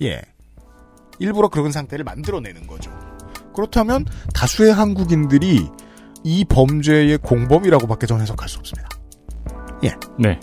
[0.01, 0.23] 예.
[1.19, 2.91] 일부러 그런 상태를 만들어내는 거죠.
[3.53, 5.67] 그렇다면 다수의 한국인들이
[6.23, 8.89] 이 범죄의 공범이라고밖에 전 해석할 수 없습니다.
[9.83, 9.95] 예.
[10.17, 10.39] 네.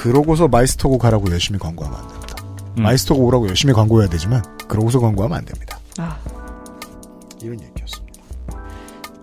[0.00, 2.34] 그러고서 마이스터고 가라고 열심히 광고하면 안 됩니다.
[2.78, 2.82] 음.
[2.84, 5.78] 마이스터고 오라고 열심히 광고해야 되지만 그러고서 광고하면 안 됩니다.
[5.98, 6.18] 아.
[7.42, 8.22] 이런 얘기였습니다.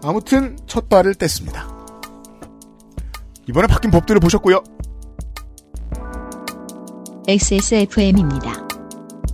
[0.04, 1.66] 아무튼 첫 발을 뗐습니다.
[3.50, 4.64] 이번에 바뀐 법들을 보셨고요.
[7.28, 8.68] XSFM입니다.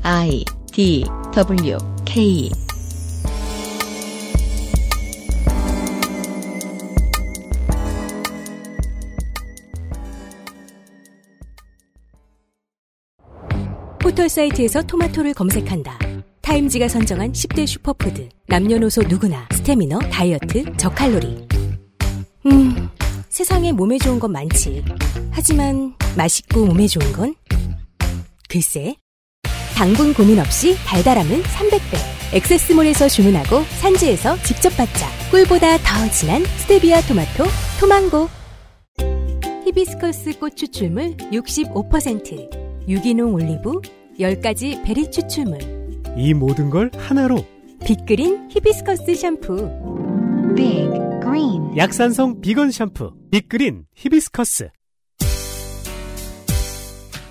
[0.01, 2.49] I D W K
[14.13, 15.97] 포털 사이트에서 토마토를 검색한다.
[16.41, 18.29] 타임지가 선정한 10대 슈퍼푸드.
[18.47, 21.47] 남녀노소 누구나 스태미너, 다이어트, 저칼로리.
[22.45, 22.89] 음,
[23.29, 24.85] 세상에 몸에 좋은 건 많지.
[25.31, 27.33] 하지만 맛있고 몸에 좋은 건?
[28.47, 28.95] 글쎄.
[29.73, 32.35] 당분 고민 없이 달달함은 300배.
[32.35, 35.07] XS몰에서 주문하고 산지에서 직접 받자.
[35.31, 37.45] 꿀보다 더 진한 스테비아 토마토,
[37.79, 38.29] 토망고.
[39.65, 42.61] 히비스커스 꽃 추출물 65%.
[42.87, 45.59] 유기농 올리브 10가지 베리 추출물.
[46.17, 47.45] 이 모든 걸 하나로
[47.85, 49.69] 빅그린 히비스커스 샴푸.
[50.55, 50.89] Big
[51.21, 54.69] Green 약산성 비건 샴푸 빅그린 히비스커스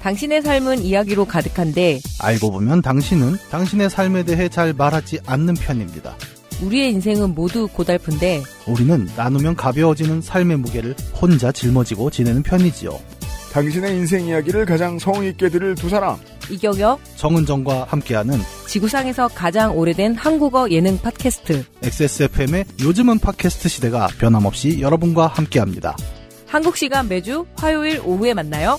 [0.03, 6.17] 당신의 삶은 이야기로 가득한데 알고 보면 당신은 당신의 삶에 대해 잘 말하지 않는 편입니다.
[6.65, 12.99] 우리의 인생은 모두 고달픈데 우리는 나누면 가벼워지는 삶의 무게를 혼자 짊어지고 지내는 편이지요.
[13.53, 16.17] 당신의 인생 이야기를 가장 성의 있게 들을 두 사람.
[16.51, 25.29] 이경혁 정은정과 함께하는 지구상에서 가장 오래된 한국어 예능 팟캐스트 XSFM의 요즘은 팟캐스트 시대가 변함없이 여러분과
[25.29, 25.97] 함께합니다.
[26.47, 28.79] 한국 시간 매주 화요일 오후에 만나요.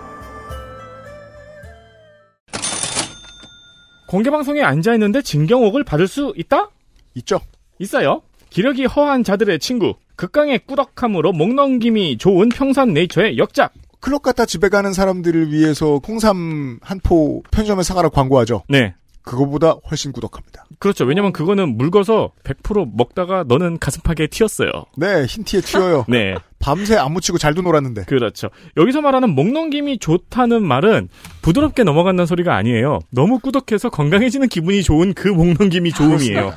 [4.11, 6.69] 공개방송에 앉아있는데 진경옥을 받을 수 있다?
[7.15, 7.39] 있죠.
[7.79, 8.21] 있어요.
[8.49, 13.71] 기력이 허한 자들의 친구, 극강의 꾸덕함으로 목 넘김이 좋은 평산 네이처의 역작.
[14.01, 18.63] 클럽 갔다 집에 가는 사람들을 위해서 홍삼 한 포 편의점에 사가라 광고하죠.
[18.67, 18.95] 네.
[19.23, 20.65] 그거보다 훨씬 꾸덕합니다.
[20.79, 21.05] 그렇죠.
[21.05, 24.69] 왜냐면 그거는 묽어서 100% 먹다가 너는 가슴팍에 튀었어요.
[24.97, 26.05] 네, 흰 티에 튀어요.
[26.09, 26.35] 네.
[26.59, 28.05] 밤새 안 묻히고 잘도 놀았는데.
[28.05, 28.49] 그렇죠.
[28.77, 31.09] 여기서 말하는 목넘김이 좋다는 말은
[31.41, 32.99] 부드럽게 넘어간다는 소리가 아니에요.
[33.09, 36.53] 너무 꾸덕해서 건강해지는 기분이 좋은 그 목넘김이 좋음이에요.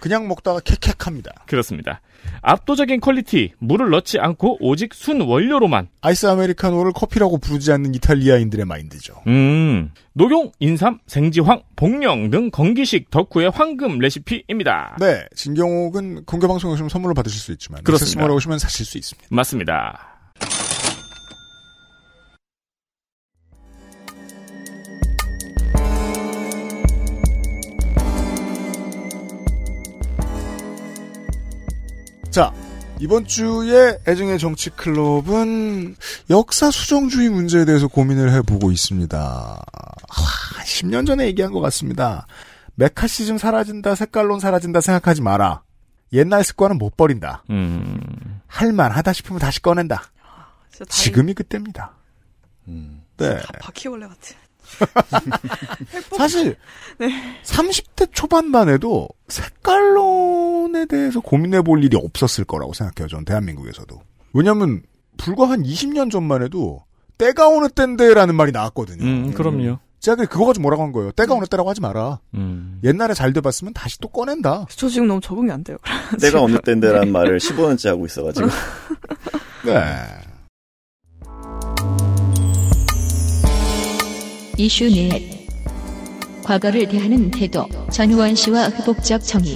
[0.00, 1.46] 그냥 먹다가 캑캑합니다.
[1.46, 2.00] 그렇습니다.
[2.42, 5.88] 압도적인 quality, 물을 넣지 않고 오직 순 원료로만.
[6.00, 9.14] 아이스 아메리카노를 커피라고 부르지 않는 이탈리아인들의 마인드죠.
[9.26, 14.96] 음, 녹용, 인삼, 생지황, 복령 등 건기식 덕후의 황금 레시피입니다.
[15.00, 18.32] 네, 진경옥은 공개 방송에 오시면 선물로 받으실 수 있지만 그렇습니다.
[18.32, 19.28] 오시면 사실 수 있습니다.
[19.30, 20.16] 맞습니다.
[32.36, 32.52] 자,
[33.00, 35.96] 이번 주에 애증의 정치 클럽은
[36.28, 39.16] 역사 수정주의 문제에 대해서 고민을 해보고 있습니다.
[39.18, 42.26] 아, 10년 전에 얘기한 것 같습니다.
[42.74, 45.62] 메카시즘 사라진다, 색깔론 사라진다 생각하지 마라.
[46.12, 47.42] 옛날 습관은 못 버린다.
[47.48, 50.02] 음, 할만하다 싶으면 다시 꺼낸다.
[50.70, 51.94] 진짜 다리 지금이 그때입니다.
[52.66, 53.38] 네.
[53.38, 54.34] 다 바퀴벌레 같아.
[56.16, 56.56] 사실
[56.98, 57.08] 네.
[57.42, 63.08] 30대 초반만 해도 색깔론에 대해서 고민해 볼 일이 없었을 거라고 생각해요.
[63.08, 64.00] 전 대한민국에서도.
[64.32, 64.82] 왜냐하면
[65.16, 66.84] 불과 한 20년 전만 해도
[67.18, 69.04] 때가 어느 때인데라는 말이 나왔거든요.
[69.04, 69.78] 음, 그럼요.
[70.00, 71.10] 제가 그거 가지고 뭐라고 한 거예요.
[71.12, 72.20] 때가 어느 때라고 하지 마라.
[72.34, 72.80] 음.
[72.84, 74.66] 옛날에 잘 돼봤으면 다시 또 꺼낸다.
[74.68, 75.78] 저 지금 너무 적응이 안 돼요.
[76.20, 78.46] 내가 어느 때인데라는 말을 15년째 하고 있어가지고.
[79.64, 79.72] 네.
[84.58, 85.46] 이슈 넷
[86.42, 89.52] 과거를 대하는 태도 전우원 씨와 회복적 정의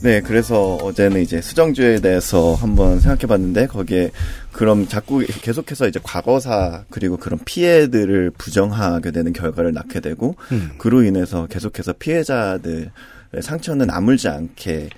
[0.00, 4.12] 네, 그래서 어제는 이제 수정주에 대해서 한번 생각해 봤는데, 거기에
[4.52, 10.70] 그럼 자꾸 계속해서 이제 과거사, 그리고 그런 피해들을 부정하게 되는 결과를 낳게 되고, 음.
[10.78, 12.90] 그로 인해서 계속해서 피해자들의
[13.40, 14.88] 상처는 아물지 않게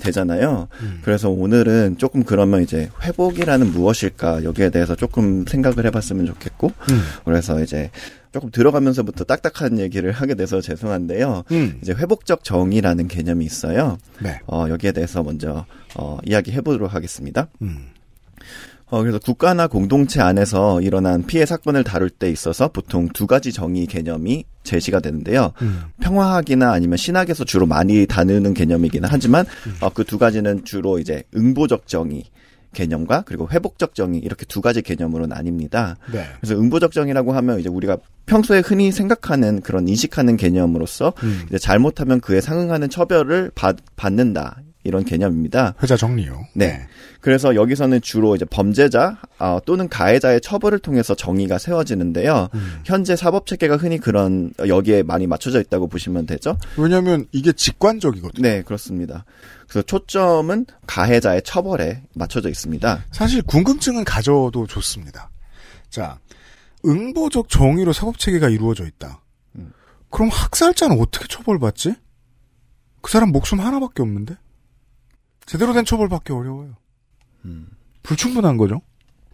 [0.00, 0.68] 되잖아요.
[1.02, 7.02] 그래서 오늘은 조금 그러면 이제 회복이라는 무엇일까, 여기에 대해서 조금 생각을 해봤으면 좋겠고, 음.
[7.24, 7.90] 그래서 이제
[8.32, 11.44] 조금 들어가면서부터 딱딱한 얘기를 하게 돼서 죄송한데요.
[11.50, 11.78] 음.
[11.82, 13.98] 이제 회복적 정의라는 개념이 있어요.
[14.20, 14.40] 네.
[14.46, 15.66] 어, 여기에 대해서 먼저
[15.96, 17.48] 어, 이야기해 보도록 하겠습니다.
[17.62, 17.88] 음.
[18.90, 23.86] 어, 그래서 국가나 공동체 안에서 일어난 피해 사건을 다룰 때 있어서 보통 두 가지 정의
[23.86, 25.52] 개념이 제시가 되는데요.
[25.62, 25.84] 음.
[26.00, 29.46] 평화학이나 아니면 신학에서 주로 많이 다루는 개념이기는 하지만
[29.80, 32.24] 어, 그 두 가지는 주로 이제 응보적 정의
[32.72, 35.96] 개념과 그리고 회복적 정의 이렇게 두 가지 개념으로 나뉩니다.
[36.12, 36.26] 네.
[36.40, 41.42] 그래서 응보적 정의라고 하면 이제 우리가 평소에 흔히 생각하는 그런 인식하는 개념으로서 음.
[41.48, 45.74] 이제 잘못하면 그에 상응하는 처벌을 받, 받는다 이런 개념입니다.
[45.82, 46.46] 회자 정리요.
[46.54, 46.86] 네.
[47.20, 52.48] 그래서 여기서는 주로 이제 범죄자 어, 또는 가해자의 처벌을 통해서 정의가 세워지는데요.
[52.54, 52.80] 음.
[52.84, 56.56] 현재 사법 체계가 흔히 그런 여기에 많이 맞춰져 있다고 보시면 되죠.
[56.78, 58.42] 왜냐하면 이게 직관적이거든요.
[58.42, 59.26] 네, 그렇습니다.
[59.68, 63.04] 그래서 초점은 가해자의 처벌에 맞춰져 있습니다.
[63.12, 65.30] 사실 궁금증은 가져도 좋습니다.
[65.90, 66.18] 자,
[66.86, 69.20] 응보적 정의로 사법 체계가 이루어져 있다.
[69.56, 69.72] 음.
[70.08, 71.94] 그럼 학살자는 어떻게 처벌받지?
[73.02, 74.36] 그 사람 목숨 하나밖에 없는데?
[75.46, 76.76] 제대로 된 처벌받기 어려워요.
[77.44, 77.68] 음.
[78.02, 78.80] 불충분한 거죠.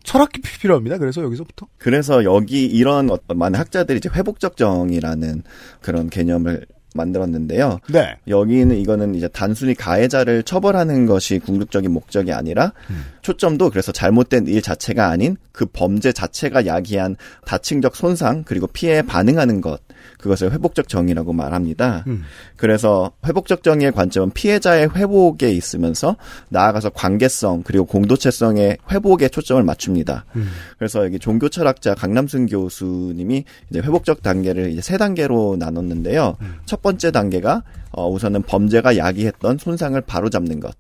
[0.03, 0.99] 철학 깊이 필요합니다.
[0.99, 1.67] 그래서 여기서부터.
[1.79, 5.43] 그래서 여기 이런 어떤 많은 학자들이 이제 회복적 정의라는
[5.81, 7.81] 그런 개념을 만들었는데요.
[7.91, 8.17] 네.
[8.27, 12.73] 여기는 이거는 이제 단순히 가해자를 처벌하는 것이 궁극적인 목적이 아니라
[13.21, 19.61] 초점도 그래서 잘못된 일 자체가 아닌 그 범죄 자체가 야기한 다층적 손상 그리고 피해에 반응하는
[19.61, 19.81] 것
[20.19, 22.05] 그것을 회복적 정의라고 말합니다.
[22.07, 22.25] 음.
[22.57, 26.17] 그래서 회복적 정의의 관점은 피해자의 회복에 있으면서
[26.49, 30.25] 나아가서 관계성 그리고 공동체성의 회복에 초점을 맞춥니다.
[30.37, 30.49] 음.
[30.79, 36.37] 그래서 여기 종교 철학자 강남순 교수님이 이제 회복적 단계를 이제 세 단계로 나눴는데요.
[36.65, 40.75] 첫 번째 단계가 어, 우선은 범죄가 야기했던 손상을 바로잡는 것.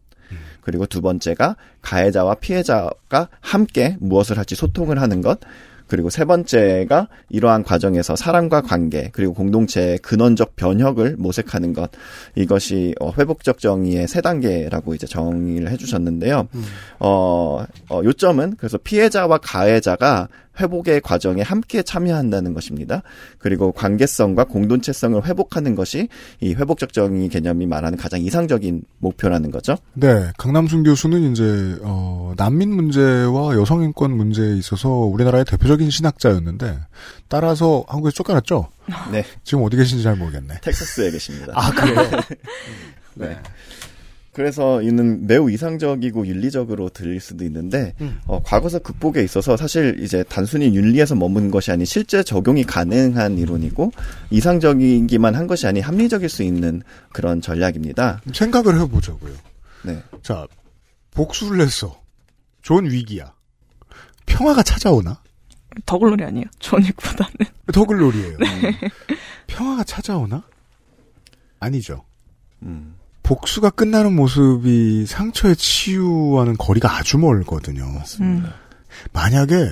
[0.67, 5.39] 그리고 두 번째가 가해자와 피해자가 함께 무엇을 할지 소통을 하는 것.
[5.87, 11.91] 그리고 세 번째가 이러한 과정에서 사람과 관계 그리고 공동체의 근원적 변혁을 모색하는 것
[12.35, 16.49] 이것이 어, 회복적 정의의 세 단계라고 이제 정의를 해주셨는데요.
[17.01, 20.29] 어, 어, 요점은 그래서 피해자와 가해자가
[20.59, 23.03] 회복의 과정에 함께 참여한다는 것입니다.
[23.39, 26.09] 그리고 관계성과 공동체성을 회복하는 것이
[26.41, 29.77] 이 회복적 정의 개념이 말하는 가장 이상적인 목표라는 거죠.
[29.95, 36.79] 네, 강남순 교수는 이제 어, 난민 문제와 여성 인권 문제에 있어서 우리나라의 대표적인 신학자였는데
[37.29, 38.69] 따라서 한국에 서 쫓겨났죠.
[39.11, 39.25] 네.
[39.45, 40.61] 지금 어디 계신지 잘 모르겠네.
[40.63, 41.53] 텍사스에 계십니다.
[41.55, 42.11] 아 그래요?
[43.15, 43.37] 네.
[44.37, 48.21] 그래서 이는 매우 이상적이고 윤리적으로 들릴 수도 있는데 음.
[48.27, 53.93] 어, 과거사 극복에 있어서 사실 이제 단순히 윤리에서 머무는 것이 아닌 실제 적용이 가능한 이론이고
[54.29, 56.83] 이상적이기만 한 것이 아닌 합리적일 수 있는
[57.15, 58.21] 그런 전략입니다.
[58.31, 59.33] 생각을 해보자고요.
[59.85, 60.03] 네.
[60.21, 60.47] 자,
[61.13, 61.99] 복수를 했어.
[62.61, 63.33] 좋은 위기야.
[64.27, 65.19] 평화가 찾아오나?
[65.87, 66.45] 더글로리 아니에요.
[66.59, 67.33] 존윅보다는.
[67.73, 68.37] 더글로리예요.
[69.47, 70.43] 평화가 찾아오나?
[71.59, 72.05] 아니죠.
[72.61, 72.96] 음.
[73.27, 77.85] 복수가 끝나는 모습이 상처의 치유와는 거리가 아주 멀거든요.
[78.21, 78.47] 음.
[79.13, 79.69] 만약에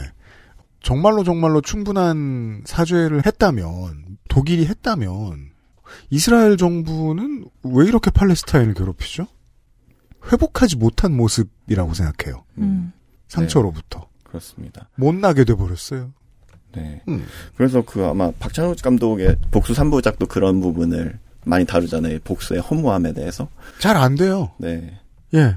[0.80, 5.50] 정말로 정말로 충분한 사죄를 했다면 독일이 했다면
[6.10, 9.28] 이스라엘 정부는 왜 이렇게 팔레스타인을 괴롭히죠?
[10.32, 12.44] 회복하지 못한 모습이라고 생각해요.
[12.58, 12.92] 음.
[13.28, 14.88] 상처로부터 그렇습니다.
[14.96, 16.12] 못 나게 돼 버렸어요.
[16.72, 17.02] 네.
[17.06, 17.24] 음.
[17.56, 22.18] 그래서 그 아마 박찬욱 감독의 복수 3부작도 그런 부분을 많이 다루잖아요.
[22.24, 23.48] 복수의 허무함에 대해서.
[23.78, 24.50] 잘 안 돼요.
[24.58, 24.98] 네.
[25.34, 25.56] 예.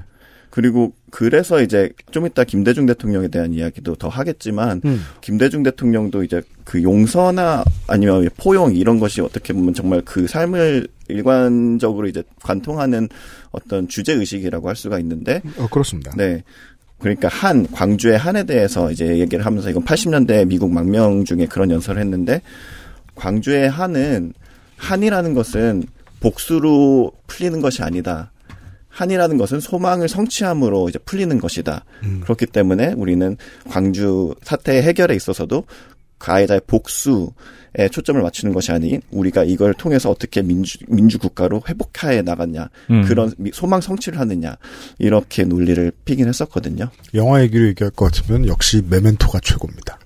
[0.50, 5.04] 그리고 그래서 이제 좀 이따 김대중 대통령에 대한 이야기도 더 하겠지만 음.
[5.20, 12.08] 김대중 대통령도 이제 그 용서나 아니면 포용 이런 것이 어떻게 보면 정말 그 삶을 일관적으로
[12.08, 13.08] 이제 관통하는
[13.50, 16.12] 어떤 주제 의식이라고 할 수가 있는데 어, 그렇습니다.
[16.16, 16.42] 네.
[16.98, 22.00] 그러니까 한 광주의 한에 대해서 이제 얘기를 하면서 이건 80년대 미국 망명 중에 그런 연설을
[22.00, 22.42] 했는데
[23.14, 24.32] 광주의 한은
[24.78, 25.84] 한이라는 것은
[26.20, 28.32] 복수로 풀리는 것이 아니다.
[28.88, 31.84] 한이라는 것은 소망을 성취함으로 이제 풀리는 것이다.
[32.02, 32.20] 음.
[32.24, 33.36] 그렇기 때문에 우리는
[33.68, 35.64] 광주 사태 해결에 있어서도
[36.18, 42.70] 가해자의 복수에 초점을 맞추는 것이 아닌 우리가 이걸 통해서 어떻게 민주 민주 국가로 회복해 나갔냐
[42.90, 43.04] 음.
[43.04, 44.56] 그런 미- 소망 성취를 하느냐
[44.98, 46.88] 이렇게 논리를 피긴 했었거든요.
[47.14, 49.96] 영화 얘기로 얘기할 것 같으면 역시 메멘토가 최고입니다.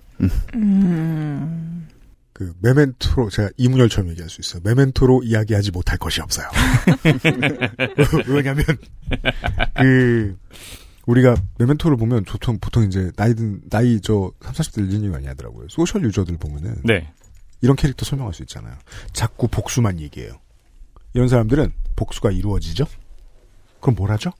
[0.54, 1.86] 음.
[2.32, 4.62] 그 메멘토로 제가 이문열처럼 얘기할 수 있어요.
[4.64, 6.46] 메멘토로 이야기하지 못할 것이 없어요.
[8.26, 8.64] 왜냐면
[9.76, 10.36] 그
[11.06, 15.66] 우리가 메멘토를 보면 보통 보통 이제 나이든 나이 저 3, 40대 일진이 많이 하더라고요.
[15.68, 17.12] social user들 보면은 네.
[17.60, 18.76] 이런 캐릭터 설명할 수 있잖아요.
[19.12, 20.40] 자꾸 복수만 얘기해요.
[21.14, 22.86] 이런 사람들은 복수가 이루어지죠?
[23.80, 24.32] 그럼 뭘 하죠?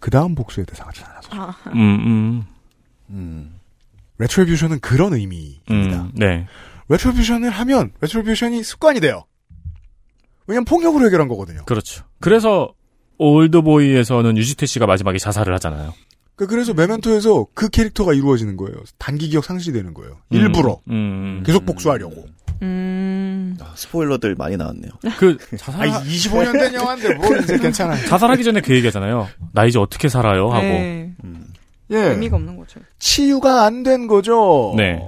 [0.00, 1.54] 그 다음 복수의 대상을 찾아서.
[1.74, 2.46] 음,
[3.10, 3.57] 음.
[4.18, 6.02] retribution은 그런 의미입니다.
[6.02, 6.46] 음, 네.
[6.88, 9.24] retribution을 하면 retribution이 습관이 돼요.
[10.46, 11.64] 왜냐면 폭력으로 해결한 거거든요.
[11.66, 12.04] 그렇죠.
[12.20, 12.72] 그래서
[13.18, 15.92] 올드보이에서는 유지태 씨가 마지막에 자살을 하잖아요.
[16.36, 18.76] 그- 그래서 메멘토에서 그 캐릭터가 이루어지는 거예요.
[18.96, 20.18] 단기 기억 상실이 되는 거예요.
[20.30, 20.80] 일부러.
[20.88, 22.26] 음, 계속 복수하려고.
[22.62, 23.56] 음.
[23.60, 24.90] 아, 스포일러들 많이 나왔네요.
[25.18, 28.04] 그 자살 아, 25년 된 영화인데 뭘 이제 괜찮아요.
[28.06, 29.28] 자살하기 전에 그 얘기하잖아요.
[29.52, 30.62] 나 이제 어떻게 살아요 하고.
[30.62, 31.12] 네.
[31.90, 31.96] 예.
[31.96, 32.80] 의미가 없는 거죠.
[32.98, 34.74] 치유가 안 된 거죠.
[34.76, 35.00] 네.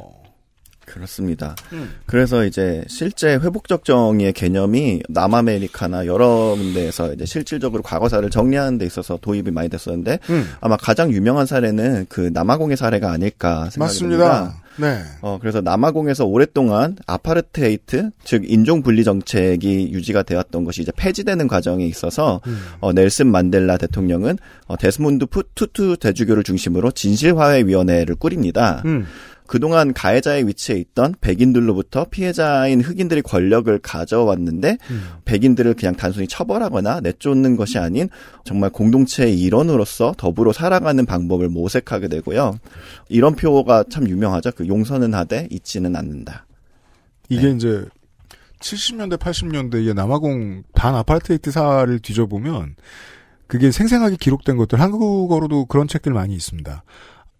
[0.93, 1.55] 그렇습니다.
[1.73, 1.91] 음.
[2.07, 8.87] 그래서 이제 실제 회복 적 정의의 개념이 남아메리카나 여러 군데에서 이제 실질적으로 과거사를 정리하는 데
[8.87, 10.49] 있어서 도입이 많이 됐었는데 음.
[10.61, 13.99] 아마 가장 유명한 사례는 그 남아공의 사례가 아닐까 생각이.
[13.99, 14.63] 듭니다.
[14.77, 15.03] 네.
[15.21, 21.85] 어, 그래서 남아공에서 오랫동안 아파르테이트, 즉 인종 분리 정책이 유지가 되었던 것이 이제 폐지되는 과정에
[21.87, 22.59] 있어서 음.
[22.81, 28.83] 어, 넬슨 만델라 대통령은 어, 데스몬드 푸- 투투 대주교를 중심으로 진실화해 위원회를 꾸립니다.
[28.87, 29.07] 음.
[29.51, 35.03] 그동안 가해자의 위치에 있던 백인들로부터 피해자인 흑인들이 권력을 가져왔는데 음.
[35.25, 38.09] 백인들을 그냥 단순히 처벌하거나 내쫓는 것이 아닌
[38.45, 42.61] 정말 공동체의 일원으로서 더불어 살아가는 방법을 모색하게 되고요.
[43.09, 44.53] 이런 표어가 참 유명하죠.
[44.53, 46.47] 그 용서는 하되 잊지는 않는다.
[47.29, 47.85] 이게 이제
[48.61, 52.77] 70년대, 80년대에 남아공 반 아파르테이트사를 뒤져보면
[53.49, 56.85] 그게 생생하게 기록된 것들 한국어로도 그런 책들 많이 있습니다.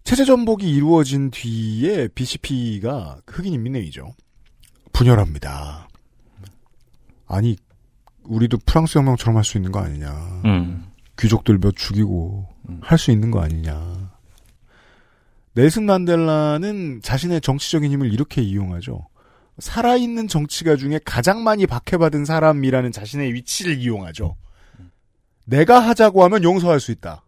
[0.03, 4.13] 체제 전복이 이루어진 뒤에 BCP가 흑인 인민회의죠.
[4.93, 5.87] 분열합니다.
[7.27, 7.55] 아니
[8.23, 10.41] 우리도 프랑스 혁명처럼 할 수 있는 거 아니냐.
[10.45, 10.85] 음.
[11.19, 12.47] 귀족들 몇 죽이고
[12.81, 14.11] 할수 있는 거 아니냐.
[15.53, 19.07] 넬슨 만델라는 자신의 정치적인 힘을 이렇게 이용하죠.
[19.59, 24.35] 살아있는 정치가 중에 가장 많이 박해받은 사람이라는 자신의 위치를 이용하죠.
[25.45, 27.23] 내가 하자고 하면 용서할 수 있다.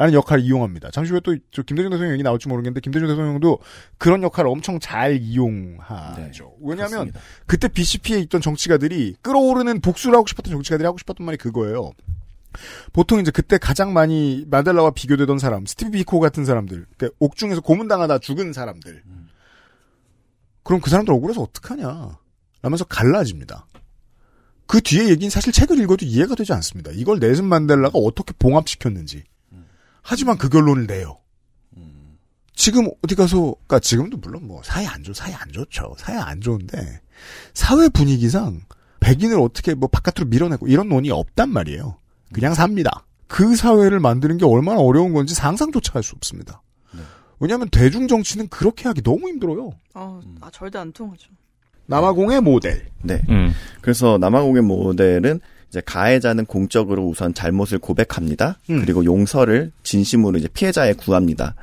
[0.00, 0.90] 라는 역할을 이용합니다.
[0.90, 3.58] 잠시 후에 또, 저, 김대중 대통령 얘기 나올지 모르겠는데, 김대중 대통령도
[3.98, 6.54] 그런 역할을 엄청 잘 이용하죠.
[6.62, 7.20] 왜냐면, 그렇습니다.
[7.44, 11.92] 그때 BCP에 있던 정치가들이 끌어오르는 복수를 하고 싶었던 정치가들이 하고 싶었던 말이 그거예요.
[12.94, 18.20] 보통 이제 그때 가장 많이 마델라와 비교되던 사람, 스티브 비코 같은 사람들, 그러니까 옥중에서 고문당하다
[18.20, 19.02] 죽은 사람들.
[20.62, 22.18] 그럼 그 사람들 억울해서 어떡하냐.
[22.62, 23.66] 라면서 갈라집니다.
[24.66, 26.90] 그 뒤에 얘기는 사실 책을 읽어도 이해가 되지 않습니다.
[26.94, 29.24] 이걸 넬슨 만델라가 어떻게 봉합시켰는지.
[30.02, 31.18] 하지만 그 결론을 내요.
[32.54, 35.94] 지금 어디 가서, 그니까 지금도 물론 뭐 사회 안 좋, 사회 안 좋죠.
[35.96, 37.00] 사회 안 좋은데,
[37.54, 38.60] 사회 분위기상
[39.00, 41.96] 백인을 어떻게 뭐 바깥으로 밀어내고 이런 논의 없단 말이에요.
[42.34, 43.06] 그냥 삽니다.
[43.28, 46.62] 그 사회를 만드는 게 얼마나 어려운 건지 상상조차 할 수 없습니다.
[47.38, 49.70] 왜냐하면 대중 정치는 그렇게 하기 너무 힘들어요.
[49.94, 51.30] 아, 아, 절대 안 통하죠.
[51.86, 52.88] 남아공의 모델.
[53.02, 53.22] 네.
[53.30, 53.54] 음.
[53.80, 55.40] 그래서 남아공의 모델은
[55.70, 58.58] 이제 가해자는 공적으로 우선 잘못을 고백합니다.
[58.70, 58.80] 음.
[58.80, 61.54] 그리고 용서를 진심으로 이제 피해자에 구합니다.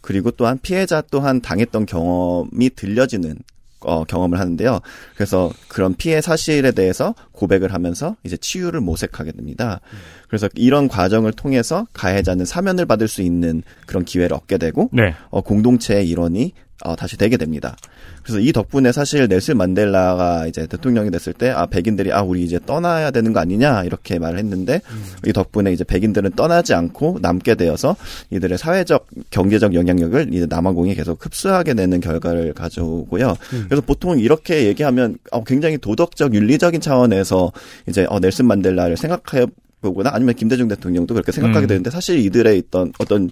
[0.00, 3.36] 그리고 또한 피해자 또한 당했던 경험이 들려지는
[3.82, 4.80] 어, 경험을 하는데요.
[5.14, 9.80] 그래서 그런 피해 사실에 대해서 고백을 하면서 이제 치유를 모색하게 됩니다.
[10.28, 15.14] 그래서 이런 과정을 통해서 가해자는 사면을 받을 수 있는 그런 기회를 얻게 되고 네.
[15.30, 16.52] 어, 공동체의 일원이
[16.84, 17.76] 어, 다시 되게 됩니다.
[18.22, 22.58] 그래서 이 덕분에 사실 넬슨 만델라가 이제 대통령이 됐을 때, 아, 백인들이, 아, 우리 이제
[22.64, 24.80] 떠나야 되는 거 아니냐, 이렇게 말을 했는데,
[25.26, 27.96] 이 덕분에 이제 백인들은 떠나지 않고 남게 되어서
[28.30, 33.36] 이들의 사회적, 경제적 영향력을 이제 남아공이 계속 흡수하게 되는 결과를 가져오고요.
[33.68, 37.52] 그래서 보통 이렇게 얘기하면 어, 굉장히 도덕적, 윤리적인 차원에서
[37.88, 39.46] 이제 어, 넬슨 만델라를 생각해
[39.80, 41.68] 보거나 아니면 김대중 대통령도 그렇게 생각하게 음.
[41.68, 43.30] 되는데 사실 이들의 있던 어떤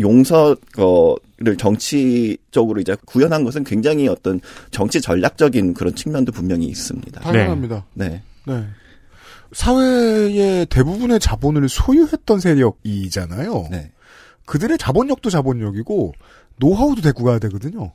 [0.00, 4.40] 용서를 정치적으로 이제 구현한 것은 굉장히 어떤
[4.70, 7.20] 정치 전략적인 그런 측면도 분명히 있습니다.
[7.20, 7.86] 당연합니다.
[7.94, 8.22] 네.
[8.46, 8.64] 네.
[9.52, 13.68] 사회의 대부분의 자본을 소유했던 세력이잖아요.
[13.70, 13.92] 네.
[14.46, 16.14] 그들의 자본력도 자본력이고
[16.56, 17.92] 노하우도 데리고 가야 되거든요.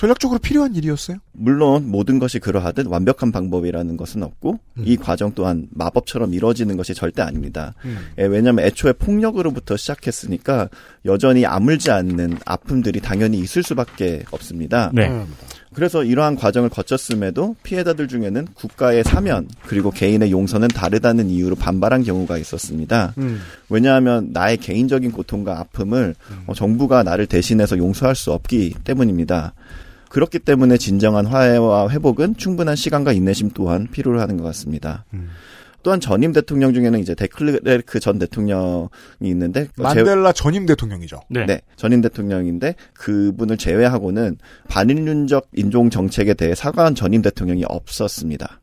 [0.00, 1.18] 전략적으로 필요한 일이었어요.
[1.32, 4.82] 물론 모든 것이 그러하듯 완벽한 방법이라는 것은 없고 음.
[4.86, 7.74] 이 과정 또한 마법처럼 이루어지는 것이 절대 아닙니다.
[7.84, 7.98] 음.
[8.18, 10.70] 예, 왜냐하면 애초에 폭력으로부터 시작했으니까
[11.04, 14.90] 여전히 아물지 않는 아픔들이 당연히 있을 수밖에 없습니다.
[14.94, 15.26] 네.
[15.74, 22.38] 그래서 이러한 과정을 거쳤음에도 피해자들 중에는 국가의 사면 그리고 개인의 용서는 다르다는 이유로 반발한 경우가
[22.38, 23.12] 있었습니다.
[23.18, 23.40] 음.
[23.68, 26.14] 왜냐하면 나의 개인적인 고통과 아픔을
[26.46, 29.52] 어, 정부가 나를 대신해서 용서할 수 없기 때문입니다.
[30.10, 35.06] 그렇기 때문에 진정한 화해와 회복은 충분한 시간과 인내심 또한 필요로 하는 것 같습니다.
[35.14, 35.30] 음.
[35.82, 38.88] 또한 전임 대통령 중에는 이제 데클레르크 전 대통령이
[39.22, 41.20] 있는데 제- 만델라 전임 대통령이죠.
[41.30, 41.46] 네.
[41.46, 44.36] 네, 전임 대통령인데 그분을 제외하고는
[44.68, 48.60] 반인륜적 인종 정책에 대해 사과한 전임 대통령이 없었습니다.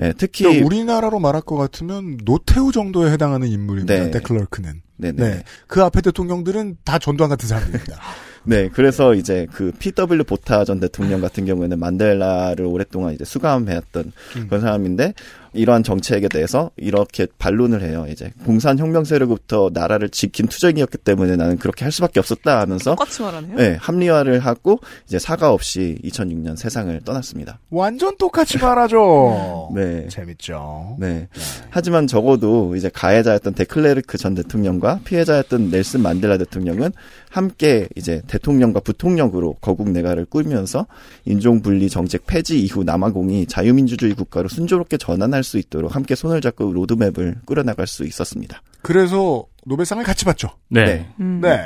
[0.00, 3.94] 예, 특히 그러니까 우리나라로 말할 것 같으면 노태우 정도에 해당하는 인물입니다.
[3.94, 4.10] 네.
[4.12, 4.82] 데클러크는.
[4.96, 5.16] 네네.
[5.28, 5.42] 네.
[5.66, 7.98] 그 앞에 대통령들은 다 전두환 같은 사람들입니다.
[8.44, 14.46] 네, 그래서 이제 그 PW 보타 전 대통령 같은 경우에는 만델라를 오랫동안 이제 수감해왔던 음.
[14.48, 15.14] 그런 사람인데
[15.54, 18.06] 이러한 정책에 대해서 이렇게 반론을 해요.
[18.10, 23.22] 이제 공산 혁명 세력부터 나라를 지킨 투쟁이었기 때문에 나는 그렇게 할 수밖에 없었다 하면서 똑같이
[23.22, 23.56] 말하네요.
[23.56, 27.60] 네, 합리화를 하고 이제 사과 없이 2006년 세상을 떠났습니다.
[27.70, 29.70] 완전 똑같이 말하죠.
[29.74, 30.08] 네.
[30.08, 30.96] 재밌죠.
[30.98, 31.28] 네.
[31.70, 36.92] 하지만 적어도 이제 가해자였던 데클레르크 전 대통령과 피해자였던 넬슨 만델라 대통령은
[37.30, 40.86] 함께 이제 대통령과 부통령으로 거국 내가를 꾸리면서
[41.24, 46.72] 인종 분리 정책 폐지 이후 남아공이 자유민주주의 국가로 순조롭게 전환할 수 있도록 함께 손을 잡고
[46.72, 48.62] 로드맵을 꾸려나갈 수 있었습니다.
[48.82, 50.48] 그래서 노벨상을 같이 받죠.
[50.68, 50.84] 네.
[50.84, 51.08] 네.
[51.20, 51.40] 음.
[51.40, 51.60] 네.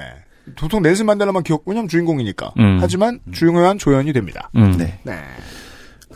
[0.57, 2.55] 보통 넬슨 만델라만 기억, 왜냐면 주인공이니까.
[2.59, 2.79] 음.
[2.81, 4.51] 하지만 중요한 조연이 됩니다.
[4.57, 4.77] 음.
[4.77, 4.99] 네.
[5.03, 5.15] 네.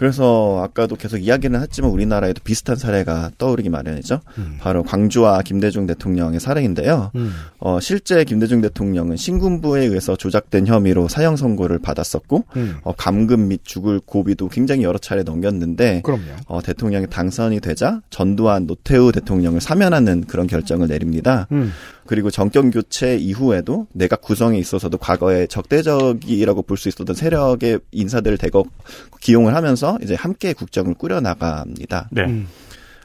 [0.03, 4.19] 그래서 아까도 계속 이야기는 했지만 우리나라에도 비슷한 사례가 떠오르기 마련이죠.
[4.37, 4.57] 음.
[4.59, 7.13] 바로 광주와 김대중 대통령의 사례인데요.
[7.15, 7.33] 음.
[7.61, 12.79] 어, 실제 김대중 대통령은 신군부에 의해서 조작된 혐의로 사형 선고를 받았었고 음.
[12.83, 16.23] 어, 감금 및 죽을 고비도 굉장히 여러 차례 넘겼는데 그럼요.
[16.47, 21.47] 어, 대통령이 당선이 되자 전두환 노태우 대통령을 사면하는 그런 결정을 내립니다.
[22.03, 22.07] 음.
[22.07, 28.65] 그리고 정권 교체 이후에도 내각 구성에 있어서도 과거에 적대적이라고 볼 수 있었던 세력의 인사들을 대거
[29.21, 32.09] 기용을 하면서 이제 함께 국정을 꾸려 나갑니다.
[32.11, 32.23] 네.
[32.23, 32.49] 음.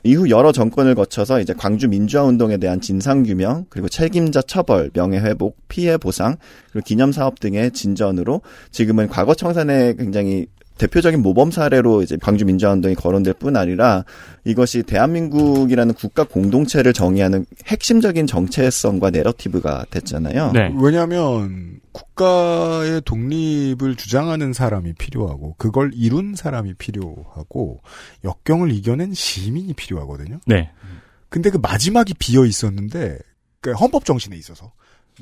[0.04, 5.20] 이후 여러 정권을 거쳐서 이제 광주 민주화 운동에 대한 진상 규명, 그리고 책임자 처벌, 명예
[5.20, 6.38] 회복, 피해 보상,
[6.72, 8.41] 그리고 기념 사업 등의 진전으로
[8.72, 10.45] 지금은 과거 청산에 굉장히
[10.78, 14.06] 대표적인 모범 사례로 이제 광주 민주화 운동이 거론될 뿐 아니라
[14.44, 20.52] 이것이 대한민국이라는 국가 공동체를 정의하는 핵심적인 정체성과 내러티브가 됐잖아요.
[20.54, 20.74] 네.
[20.80, 27.82] 왜냐하면 국가의 독립을 주장하는 사람이 필요하고 그걸 이룬 사람이 필요하고
[28.24, 30.40] 역경을 이겨낸 시민이 필요하거든요.
[30.46, 30.70] 네.
[31.30, 33.20] 근데 그 마지막이 비어 있었는데
[33.62, 34.72] 그 헌법 정신에 있어서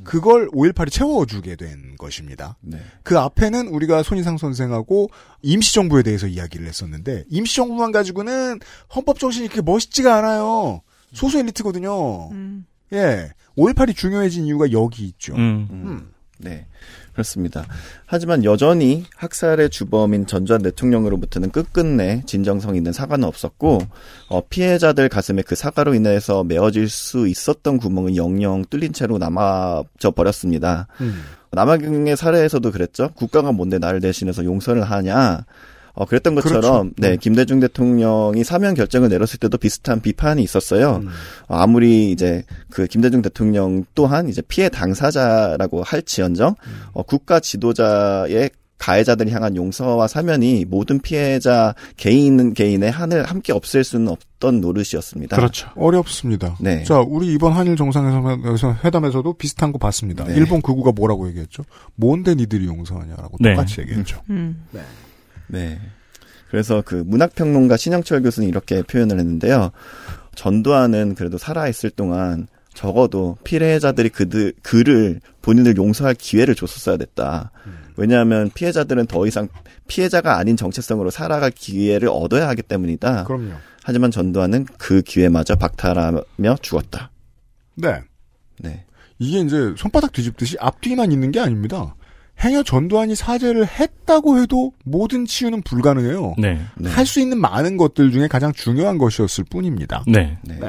[0.03, 2.57] 그걸 5.18이 채워주게 된 것입니다.
[2.61, 2.79] 네.
[3.03, 5.09] 그 앞에는 우리가 손희상 선생하고
[5.41, 8.59] 임시정부에 대해서 이야기를 했었는데 임시정부만 가지고는
[8.95, 10.81] 헌법 정신이 그렇게 멋있지가 않아요.
[11.13, 12.29] 소수 엘리트거든요.
[12.31, 12.65] 음.
[12.93, 13.31] 예.
[13.57, 15.33] 5.18이 중요해진 이유가 여기 있죠.
[15.35, 15.67] 음.
[15.71, 16.11] 음.
[16.37, 16.65] 네.
[17.13, 17.65] 그렇습니다.
[18.05, 23.79] 하지만 여전히 학살의 주범인 전두환 대통령으로부터는 끝끝내 진정성 있는 사과는 없었고
[24.27, 30.87] 어, 피해자들 가슴에 그 사과로 인해서 메어질 수 있었던 구멍은 영영 뚫린 채로 남아져 버렸습니다.
[30.99, 31.23] 음.
[31.51, 33.11] 남아경의 사례에서도 그랬죠.
[33.15, 35.45] 국가가 뭔데 나를 대신해서 용서를 하냐.
[35.95, 36.89] 어, 그랬던 것처럼, 그렇죠.
[36.97, 37.17] 네, 음.
[37.17, 40.97] 김대중 대통령이 사면 결정을 내렸을 때도 비슷한 비판이 있었어요.
[41.03, 41.07] 음.
[41.47, 46.55] 어, 아무리 이제 그 김대중 대통령 또한 이제 피해 당사자라고 할지언정,
[46.93, 54.09] 어, 국가 지도자의 가해자들을 향한 용서와 사면이 모든 피해자 개인 개인의 한을 함께 없앨 수는
[54.09, 55.37] 없던 노릇이었습니다.
[55.37, 55.69] 그렇죠.
[55.75, 56.57] 어렵습니다.
[56.59, 56.83] 네.
[56.83, 60.25] 자, 우리 이번 한일 정상회담에서도 비슷한 거 봤습니다.
[60.25, 60.35] 네.
[60.35, 61.63] 일본 극우가 뭐라고 얘기했죠?
[61.95, 63.51] 뭔데 니들이 용서하냐라고 네.
[63.51, 64.21] 똑같이 얘기했죠.
[64.29, 64.65] 음.
[65.47, 65.79] 네.
[66.49, 69.71] 그래서 그 문학평론가 신영철 교수는 이렇게 표현을 했는데요.
[70.35, 77.51] 전두환은 그래도 살아있을 동안 적어도 피해자들이 그들, 그를 본인을 용서할 기회를 줬었어야 됐다.
[77.97, 79.47] 왜냐하면 피해자들은 더 이상
[79.87, 83.23] 피해자가 아닌 정체성으로 살아갈 기회를 얻어야 하기 때문이다.
[83.23, 83.53] 그럼요.
[83.83, 87.11] 하지만 전두환은 그 기회마저 박탈하며 죽었다.
[87.75, 88.01] 네.
[88.59, 88.85] 네.
[89.19, 91.95] 이게 이제 손바닥 뒤집듯이 앞뒤만 있는 게 아닙니다.
[92.43, 96.35] 행여 전두환이 사죄를 했다고 해도 모든 치유는 불가능해요.
[96.37, 96.59] 네.
[96.77, 96.89] 네.
[96.89, 100.03] 할수 있는 많은 것들 중에 가장 중요한 것이었을 뿐입니다.
[100.07, 100.37] 네.
[100.43, 100.59] 네.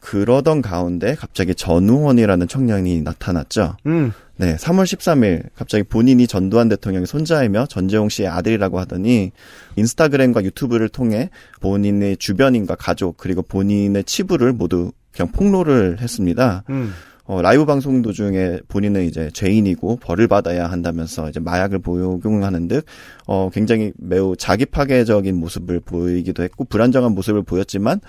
[0.00, 3.76] 그러던 가운데 갑자기 전우원이라는 청년이 나타났죠.
[3.86, 4.12] 음.
[4.36, 9.32] 네, 3월 13일 갑자기 본인이 전두환 대통령의 손자이며 전재홍 씨의 아들이라고 하더니
[9.76, 11.28] 인스타그램과 유튜브를 통해
[11.60, 16.62] 본인의 주변인과 가족 그리고 본인의 치부를 모두 그냥 폭로를 했습니다.
[16.70, 16.94] 음.
[17.28, 22.86] 어, 라이브 방송 도중에 본인은 이제 죄인이고 벌을 받아야 한다면서 이제 마약을 복용하는 듯,
[23.26, 28.00] 어, 굉장히 매우 자기 파괴적인 모습을 보이기도 했고, 불안정한 모습을 보였지만,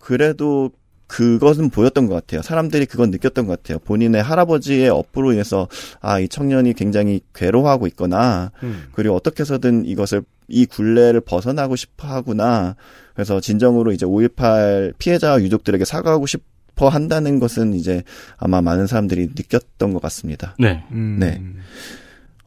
[0.00, 0.70] 그래도
[1.08, 2.40] 그것은 보였던 것 같아요.
[2.40, 3.78] 사람들이 그건 느꼈던 것 같아요.
[3.80, 5.68] 본인의 할아버지의 업으로 인해서,
[6.00, 8.84] 아, 이 청년이 굉장히 괴로워하고 있거나, 음.
[8.92, 12.76] 그리고 어떻게 해서든 이것을, 이 굴레를 벗어나고 싶어 하구나.
[13.12, 18.02] 그래서 진정으로 이제 5.18 피해자와 유족들에게 사과하고 싶 어 한다는 것은 이제
[18.36, 20.56] 아마 많은 사람들이 느꼈던 것 같습니다.
[20.58, 20.84] 네.
[20.92, 21.18] 음.
[21.20, 21.40] 네.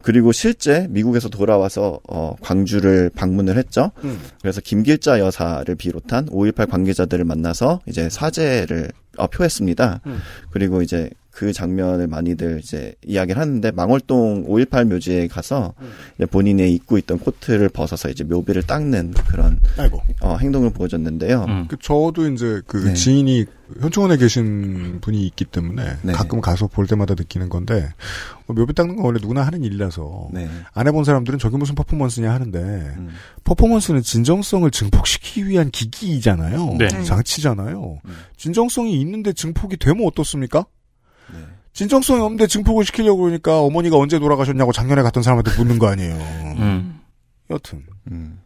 [0.02, 3.92] 그리고 실제 미국에서 돌아와서 어, 광주를 방문을 했죠.
[4.06, 4.20] 음.
[4.42, 10.02] 그래서 김길자 여사를 비롯한 5.18 관계자들을 만나서 이제 사죄를 어, 표했습니다.
[10.06, 10.20] 음.
[10.52, 15.92] 그리고 이제 그 장면을 많이들 이제 이야기를 하는데 망월동 5.18 묘지에 가서 음.
[16.16, 20.02] 이제 본인의 입고 있던 코트를 벗어서 이제 묘비를 닦는 그런 아이고.
[20.22, 21.46] 어, 행동을 보여줬는데요.
[21.48, 21.68] 음.
[21.68, 22.96] 그 저도 이제 그 네.
[22.96, 23.46] 지인이
[23.80, 26.12] 현충원에 계신 분이 있기 때문에 네.
[26.12, 27.88] 가끔 가서 볼 때마다 느끼는 건데
[28.48, 30.50] 뭐 묘비 닦는 건 원래 누구나 하는 일이라서 네.
[30.74, 33.10] 안 해본 사람들은 저게 무슨 퍼포먼스냐 하는데 음.
[33.44, 36.78] 퍼포먼스는 진정성을 증폭시키기 위한 기기이잖아요.
[36.80, 36.88] 네.
[37.04, 38.00] 장치잖아요.
[38.04, 38.12] 음.
[38.38, 40.66] 진정성이 있는데 증폭이 되면 어떻습니까?
[41.78, 41.84] 네.
[41.84, 46.16] 진정성이 없는데 증폭을 시키려고 그러니까 어머니가 언제 돌아가셨냐고 작년에 갔던 사람한테 묻는 거 아니에요.
[46.58, 47.00] 음.
[47.52, 47.84] 여튼.
[48.12, 48.40] 음.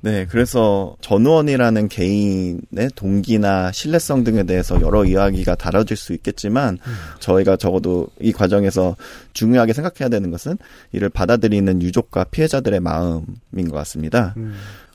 [0.00, 6.78] 네, 그래서 전우원이라는 개인의 동기나 신뢰성 등에 대해서 여러 이야기가 다뤄질 수 있겠지만
[7.18, 8.94] 저희가 적어도 이 과정에서
[9.32, 10.56] 중요하게 생각해야 되는 것은
[10.92, 14.36] 이를 받아들이는 유족과 피해자들의 마음인 것 같습니다.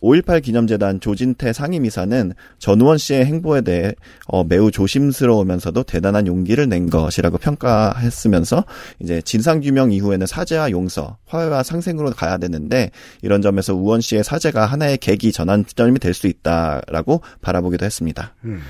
[0.04, 3.93] 5.18 기념재단 조진태 상임이사는 전우원 씨의 행보에 대해
[4.28, 8.66] 어, 매우 조심스러우면서도 대단한 용기를 낸 것이라고 평가했으면서
[8.99, 12.91] 이제 진상규명 이후에는 사죄와 용서, 화해와 상생으로 가야 되는데
[13.22, 18.36] 이런 점에서 우원 씨의 사죄가 하나의 계기 전환점이 될 수 있다라고 바라보기도 했습니다.
[18.45, 18.62] 음.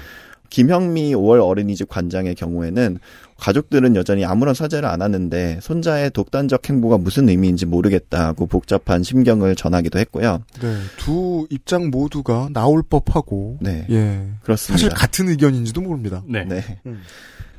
[0.50, 3.00] 김형미 5월 어린이집 관장의 경우에는
[3.44, 10.00] 가족들은 여전히 아무런 사죄를 안 하는데 손자의 독단적 행보가 무슨 의미인지 모르겠다고 복잡한 심경을 전하기도
[10.00, 10.40] 했고요.
[10.62, 13.86] 네, 두 입장 모두가 나올 법하고 네.
[13.90, 14.26] 예.
[14.44, 14.78] 그렇습니다.
[14.78, 16.24] 사실 같은 의견인지도 모릅니다.
[16.26, 16.46] 네.
[16.46, 16.80] 네.
[16.86, 17.02] 음.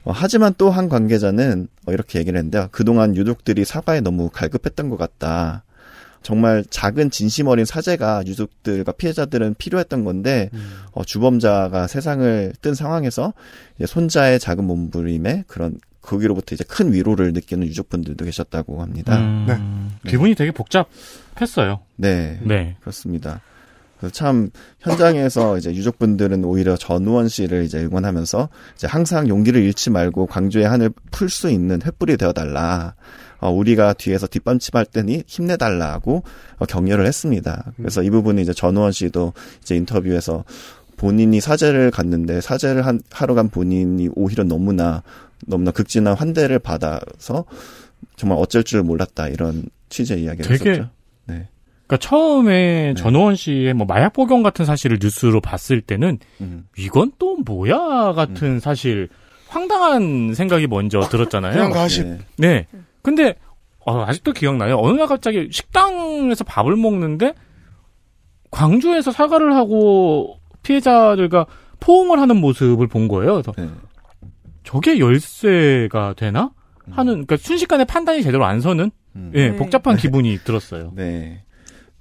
[0.04, 2.68] 어, 하지만 또 한 관계자는 어, 이렇게 얘기를 했는데요.
[2.72, 5.64] 그동안 유족들이 사과에 너무 갈급했던 것 같다.
[6.24, 10.50] 정말 작은 진심 어린 사죄가 유족들과 피해자들은 필요했던 건데
[10.92, 13.34] 어, 주범자가 세상을 뜬 상황에서
[13.76, 19.18] 이제 손자의 작은 몸부림에 그런 거기로부터 이제 큰 위로를 느끼는 유족분들도 계셨다고 합니다.
[19.18, 21.80] 음, 기분이 되게 복잡했어요.
[21.96, 22.40] 네.
[22.42, 22.76] 네.
[22.80, 23.40] 그렇습니다.
[24.12, 24.50] 참
[24.80, 30.90] 현장에서 이제 유족분들은 오히려 전우원 씨를 이제 응원하면서 이제 항상 용기를 잃지 말고 광주의 한을
[31.10, 32.94] 풀 수 있는 횃불이 되어 달라.
[33.44, 36.22] 어, 우리가 뒤에서 뒷받침할 때니 힘내달라고
[36.56, 37.72] 어, 격려를 했습니다.
[37.76, 40.44] 그래서 이 부분은 이제 전우원 씨도 이제 인터뷰에서
[40.96, 45.02] 본인이 사죄를 갔는데 사죄를 한, 하러 간 본인이 오히려 너무나
[45.46, 47.44] 너무나 극진한 환대를 받아서
[48.16, 50.90] 정말 어쩔 줄 몰랐다 이런 취재 이야기를 되게 했었죠.
[51.26, 51.48] 네.
[51.86, 56.64] 그러니까 처음에 전호원 씨의 뭐 마약 복용 같은 사실을 뉴스로 봤을 때는 음.
[56.78, 59.10] 이건 또 뭐야 같은 사실
[59.48, 61.52] 황당한 생각이 먼저 들었잖아요.
[61.52, 62.06] 그냥 가십.
[62.06, 62.18] 네.
[62.38, 62.66] 네.
[63.04, 63.36] 근데
[63.86, 64.78] 어, 아직도 기억나요.
[64.78, 67.34] 어느 날 갑자기 식당에서 밥을 먹는데
[68.50, 71.46] 광주에서 사과를 하고 피해자들과
[71.80, 73.34] 포옹을 하는 모습을 본 거예요.
[73.34, 73.68] 그래서 네.
[74.64, 76.50] 저게 열쇠가 되나?
[76.90, 79.32] 하는 그러니까 순식간에 판단이 제대로 안 서는 음.
[79.34, 79.56] 예, 네.
[79.56, 80.92] 복잡한 기분이 들었어요.
[80.94, 81.44] 네.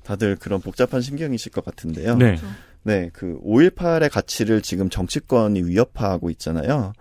[0.03, 2.15] 다들 그런 복잡한 심경이실 것 같은데요.
[2.15, 2.35] 네.
[2.83, 6.93] 네, 그 5.18의 가치를 지금 정치권이 위협하고 있잖아요.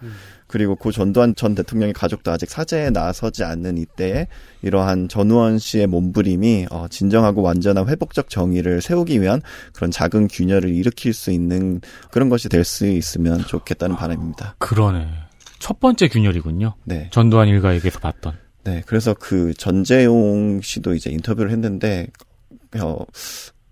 [0.47, 4.26] 그리고 고 전두환 전 대통령의 가족도 아직 사죄에 나서지 않는 이때에
[4.61, 9.41] 이러한 전우원 씨의 몸부림이 어, 진정하고 완전한 회복적 정의를 세우기 위한
[9.72, 11.80] 그런 작은 균열을 일으킬 수 있는
[12.11, 14.55] 그런 것이 될 수 있으면 좋겠다는 바람입니다.
[14.59, 15.09] 그러네.
[15.59, 16.74] 첫 번째 균열이군요.
[16.85, 17.09] 네.
[17.11, 18.35] 전두환 일가에게서 봤던.
[18.64, 22.07] 네, 그래서 그 전재용 씨도 이제 인터뷰를 했는데,
[22.80, 23.05] 어,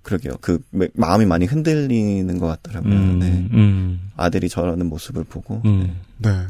[0.02, 0.34] 그러게요.
[0.40, 0.60] 그
[0.94, 2.92] 마음이 많이 흔들리는 것 같더라고요.
[2.92, 3.26] 음, 네.
[3.52, 5.60] 음, 아들이 저러는 모습을 보고.
[5.64, 6.00] 음.
[6.18, 6.46] 네.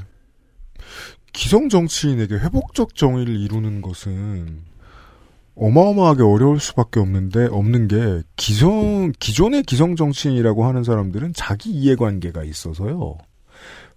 [1.32, 4.62] 기성 정치인에게 회복적 정의를 이루는 것은
[5.54, 13.18] 어마어마하게 어려울 수밖에 없는데 없는 게 기성 기존의 기성 정치인이라고 하는 사람들은 자기 이해관계가 있어서요.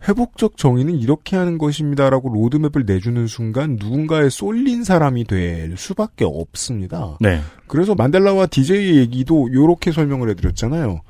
[0.08, 7.18] 회복적 정의는 이렇게 하는 것입니다라고 로드맵을 내주는 순간 누군가에 쏠린 사람이 될 수밖에 없습니다.
[7.22, 7.42] 네.
[7.68, 11.02] 그래서 만델라와 DJ의 얘기도 이렇게 설명을 해드렸잖아요.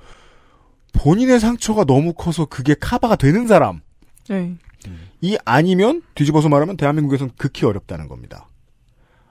[0.93, 3.81] 본인의 상처가 너무 커서 그게 카바가 되는 사람.
[4.29, 4.55] 네.
[5.21, 8.49] 이 아니면 뒤집어서 말하면 대한민국에선 극히 어렵다는 겁니다.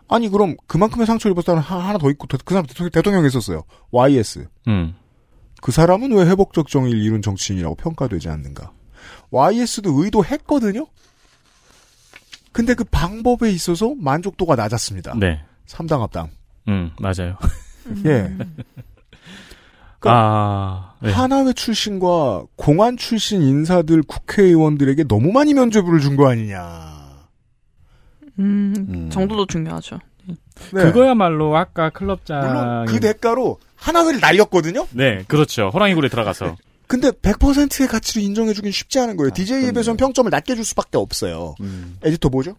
[0.08, 3.62] 아니 그럼 그만큼의 상처를 입었다는 하나 더 있고 그 사람 대통령이 있었어요.
[3.92, 4.48] YS.
[4.68, 4.94] 음.
[5.60, 8.72] 그 사람은 왜 회복적 정의를 이룬 정치인이라고 평가되지 않는가?
[9.32, 10.86] YS도 의도했거든요.
[12.52, 15.14] 근데 그 방법에 있어서 만족도가 낮았습니다.
[15.18, 15.42] 네.
[15.66, 16.28] 삼당 합당.
[16.68, 17.36] 음, 맞아요.
[18.06, 18.30] 예.
[20.04, 21.12] 아, 네.
[21.12, 27.02] 하나회 출신과 공안 출신 인사들 국회의원들에게 너무 많이 면죄부를 준 거 아니냐.
[28.38, 29.98] 음, 정도도 중요하죠.
[30.26, 30.82] 네.
[30.84, 32.40] 그거야말로 아까 클럽장.
[32.40, 34.86] 물론 그 대가로 하나회를 날렸거든요.
[34.90, 35.70] 네, 그렇죠.
[35.72, 36.56] 호랑이굴에 들어가서.
[36.92, 39.30] 근데 100%의 가치를 인정해주긴 쉽지 않은 거예요.
[39.32, 41.54] DJ에 비해서는 평점을 낮게 줄 수밖에 없어요.
[41.62, 41.96] 음.
[42.04, 42.54] 에디터 뭐죠?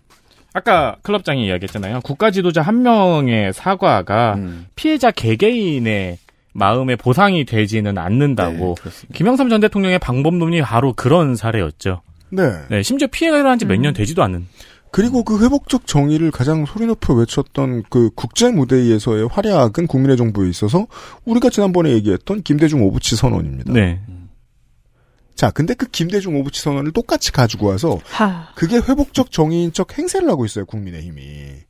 [0.53, 2.01] 아까 클럽장이 이야기했잖아요.
[2.01, 4.65] 국가 지도자 한 명의 사과가 음.
[4.73, 6.17] 피해자 개개인의
[6.51, 8.73] 마음에 보상이 되지는 않는다고.
[9.13, 12.01] 김영삼 전 대통령의 방법론이 바로 그런 사례였죠.
[12.31, 12.53] 네.
[12.71, 14.47] 네, 심지어 피해가 일어난 지 몇년 되지도 않은.
[14.89, 20.88] 그리고 그 회복적 정의를 가장 소리 높여 외쳤던 그 국제 무대에서의 활약은 국민의 정부에 있어서
[21.25, 23.73] 우리가 지난번에 얘기했던 김대중 오부치 선언입니다.
[23.73, 24.01] 네.
[25.36, 28.49] 자, 근데 그 김대중 오부치 선언을 똑같이 가지고 와서 하.
[28.55, 31.63] 그게 회복적 정의인 척 행세를 하고 있어요, 국민의힘이.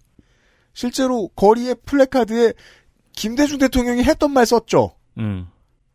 [0.73, 2.53] 실제로 거리의 플래카드에
[3.13, 4.95] 김대중 대통령이 했던 말 썼죠.
[5.17, 5.47] 음.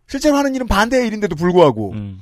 [0.06, 2.20] 실제로 하는 일은 반대의 일인데도 불구하고 음.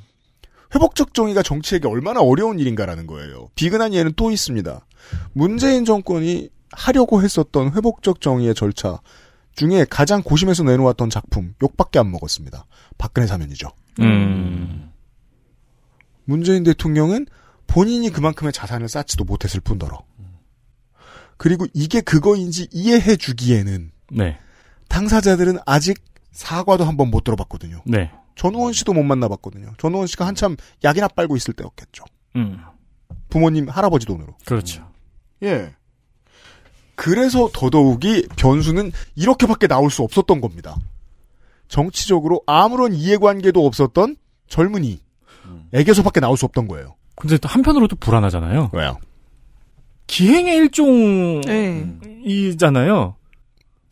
[0.75, 3.47] 회복적 정의가 정치에게 얼마나 어려운 일인가라는 거예요.
[3.55, 4.85] 비근한 예는 또 있습니다.
[5.33, 8.99] 문재인 정권이 하려고 했었던 회복적 정의의 절차
[9.55, 12.65] 중에 가장 고심해서 내놓았던 작품 욕밖에 안 먹었습니다.
[12.97, 13.69] 박근혜 사면이죠.
[14.01, 14.86] 음.
[16.27, 17.25] 문재인 대통령은
[17.67, 20.03] 본인이 그만큼의 자산을 쌓지도 못했을 뿐더러
[21.37, 24.37] 그리고 이게 그거인지 이해해 주기에는 네.
[24.89, 27.81] 당사자들은 아직 사과도 한 번 못 들어봤거든요.
[27.85, 28.11] 네.
[28.35, 29.73] 전우원 씨도 못 만나봤거든요.
[29.77, 32.03] 전우원 씨가 한참 약이나 빨고 있을 때였겠죠.
[32.35, 32.59] 음.
[33.29, 34.35] 부모님 할아버지 돈으로.
[34.45, 34.87] 그렇죠.
[35.43, 35.73] 예.
[36.95, 40.75] 그래서 더더욱이 변수는 이렇게밖에 나올 수 없었던 겁니다.
[41.67, 44.15] 정치적으로 아무런 이해관계도 없었던
[44.47, 44.99] 젊은이.
[45.73, 46.95] 에게서밖에 나올 수 없던 거예요.
[47.15, 48.71] 근데 또 한편으로도 불안하잖아요.
[48.73, 48.97] 왜요?
[50.07, 51.85] 기행의 네.
[52.21, 53.15] 일종이잖아요.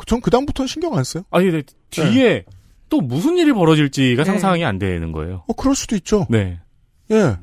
[0.06, 1.24] 전 그다음부터는 신경 안 써요.
[1.32, 2.46] 아니, 근데 뒤에
[2.90, 4.30] 또 무슨 일이 벌어질지가 네.
[4.30, 5.44] 상상이 안 되는 거예요.
[5.48, 6.28] 어, 그럴 수도 있죠.
[6.30, 6.60] 네.
[7.12, 7.38] 예.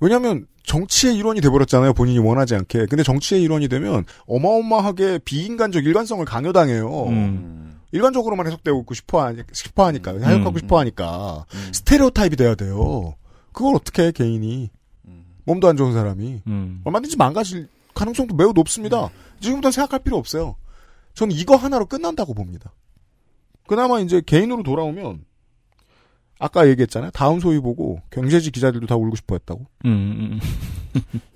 [0.00, 1.92] 왜냐면, 정치의 일원이 돼버렸잖아요.
[1.94, 2.86] 본인이 원하지 않게.
[2.86, 7.04] 근데 정치의 일원이 되면 어마어마하게 비인간적 일관성을 강요당해요.
[7.08, 7.71] 음.
[7.92, 10.58] 일관적으로만 해석되고 싶어, 하니, 싶어 하니까, 해석하고 음.
[10.58, 13.14] 싶어 하니까, 스테레오 타입이 돼야 돼요.
[13.52, 14.70] 그걸 어떻게 해, 개인이.
[15.44, 16.80] 몸도 안 좋은 사람이 음.
[16.84, 19.10] 얼마든지 망가질 가능성도 매우 높습니다.
[19.40, 20.56] 지금부터 생각할 필요 없어요.
[21.14, 22.72] 저는 이거 하나로 끝난다고 봅니다.
[23.66, 25.24] 그나마 이제 개인으로 돌아오면
[26.38, 27.10] 아까 얘기했잖아요.
[27.12, 29.66] 다음 소위 보고 경제지 기자들도 다 울고 싶어 했다고.
[29.84, 30.40] 음,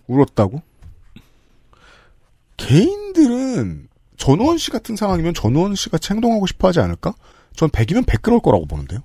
[0.06, 0.62] 울었다고.
[2.56, 7.14] 개인들은 전우원 씨 같은 상황이면 전우원 씨가 행동하고 싶어 하지 않을까?
[7.54, 9.00] 전 100이면 100 그럴 거라고 보는데요.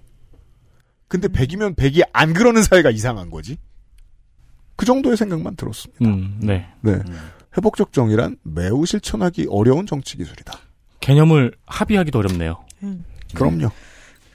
[1.08, 3.58] 근데 100이면 100이 안 그러는 사회가 이상한 거지.
[4.76, 6.06] 그 정도의 생각만 들었습니다.
[6.06, 6.68] 음, 네.
[6.82, 7.00] 네.
[7.58, 10.58] 회복적 정의란 매우 실천하기 어려운 정치 기술이다.
[11.02, 12.64] 개념을 합의하기도 어렵네요.
[13.36, 13.70] 그럼요.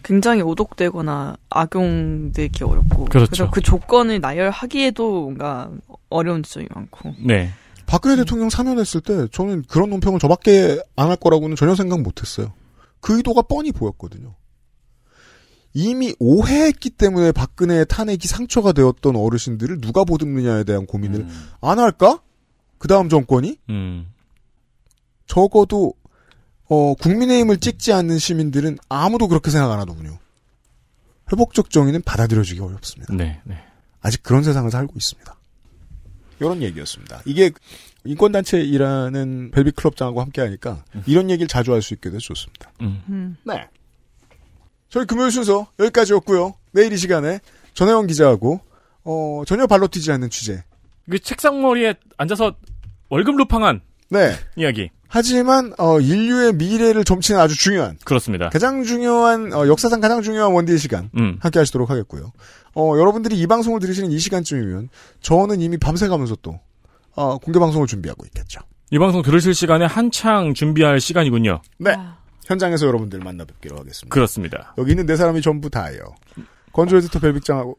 [0.05, 3.31] 굉장히 오독되거나 악용되기 어렵고 그렇죠.
[3.33, 5.69] 래서 그 조건을 나열하기에도 뭔가
[6.11, 7.51] 어려운 지점이 많고 네.
[7.87, 12.53] 박근혜 대통령 사면했을 때 저는 그런 논평을 저밖에 안 할 거라고는 전혀 생각 못했어요.
[13.01, 14.35] 그 의도가 뻔히 보였거든요.
[15.73, 21.27] 이미 오해했기 때문에 박근혜의 탄핵이 상처가 되었던 어르신들을 누가 보듬느냐에 대한 고민을
[21.61, 22.21] 안 할까?
[22.79, 23.59] 그 다음 정권이?
[23.69, 24.07] 음.
[25.27, 25.95] 적어도
[26.69, 30.19] 어, 국민의힘을 찍지 않는 시민들은 아무도 그렇게 생각 안 하더군요.
[31.31, 33.15] 회복적 정의는 받아들여지기 어렵습니다.
[33.15, 33.57] 네, 네.
[34.01, 35.36] 아직 그런 세상을 살고 있습니다.
[36.41, 37.23] 이런 얘기였습니다.
[37.25, 37.51] 이게
[38.05, 42.71] 인권단체 일하는 벨비 클럽장하고 함께 하니까 이런 얘기를 자주 할 수 있게 돼서 좋습니다.
[42.83, 43.37] 음.
[43.45, 43.67] 네.
[44.89, 46.55] 저희 금요일 순서 여기까지였고요.
[46.73, 47.41] 내일 이 시간에
[47.75, 48.61] 전혜원 기자하고
[49.05, 50.63] 어, 전혀 발로 뛰지 않는 취재.
[51.11, 52.55] 그 책상 머리에 앉아서
[53.09, 54.33] 월급 루팡한 네.
[54.57, 54.91] 이야기.
[55.09, 58.49] 하지만 어, 인류의 미래를 점치는 아주 중요한 그렇습니다.
[58.51, 61.39] 가장 중요한 어, 역사상 가장 중요한 원디의 시간 음.
[61.41, 62.33] 함께 하시도록 하겠고요.
[62.75, 64.89] 어, 여러분들이 이 방송을 들으시는 이 시간쯤이면
[65.21, 66.61] 저는 이미 밤새 가면서 또
[67.15, 68.61] 어, 공개 방송을 준비하고 있겠죠.
[68.91, 71.61] 이 방송 들으실 시간에 한창 준비할 시간이군요.
[71.79, 71.97] 네.
[72.47, 74.13] 현장에서 여러분들 만나 뵙기로 하겠습니다.
[74.13, 74.75] 그렇습니다.
[74.79, 76.01] 여기 있는 네 사람이 전부 다예요.
[76.73, 77.79] 건조 에디터 벨빅장하고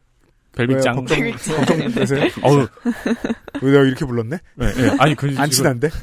[0.57, 0.95] 벨빅장.
[0.95, 1.05] 왜요?
[1.05, 1.55] 걱정.
[1.55, 2.29] 걱정 되세요?
[2.41, 2.67] 어우.
[3.61, 4.37] 왜 내가 이렇게 불렀네?
[4.55, 4.95] 네, 네.
[4.99, 5.89] 아니, 그, 안 친한데?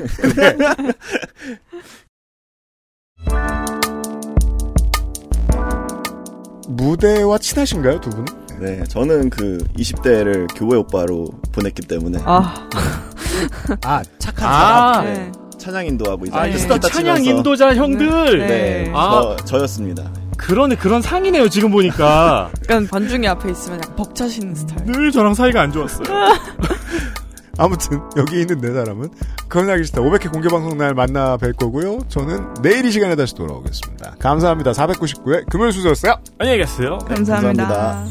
[6.68, 8.26] 무대와 친하신가요, 두 분은?
[8.60, 12.20] 네, 저는 그 20대를 교회 오빠로 보냈기 때문에.
[12.24, 12.68] 아.
[13.82, 14.92] 아, 착한 아.
[14.94, 15.04] 사람.
[15.04, 15.14] 네.
[15.14, 15.32] 네.
[15.58, 18.38] 찬양 인도하고 이제 아, 기타 또 찬양 인도자 형들.
[18.38, 18.46] 네.
[18.46, 18.92] 네.
[18.94, 19.34] 아.
[19.38, 20.10] 저, 저였습니다.
[20.36, 22.50] 그러네, 그런 상이네요, 지금 보니까.
[22.64, 24.84] 약간 관중이 앞에 있으면 약간 벅차시는 스타일.
[24.86, 26.04] 늘 저랑 사이가 안 좋았어요.
[27.56, 29.10] 아무튼 여기 있는 네 사람은
[29.48, 32.00] 건하기 싫다 500회 공개 방송 날 만나 뵐 거고요.
[32.08, 34.16] 저는 내일 이 시간에 다시 돌아오겠습니다.
[34.18, 34.72] 감사합니다.
[34.72, 36.16] 499회 금요일 순서였어요.
[36.38, 36.98] 안녕히 계세요.
[37.06, 38.06] 감사합니다.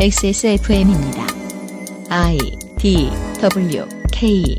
[0.00, 1.26] XSFM입니다.
[2.10, 2.38] I
[2.78, 3.08] D
[3.40, 4.58] W K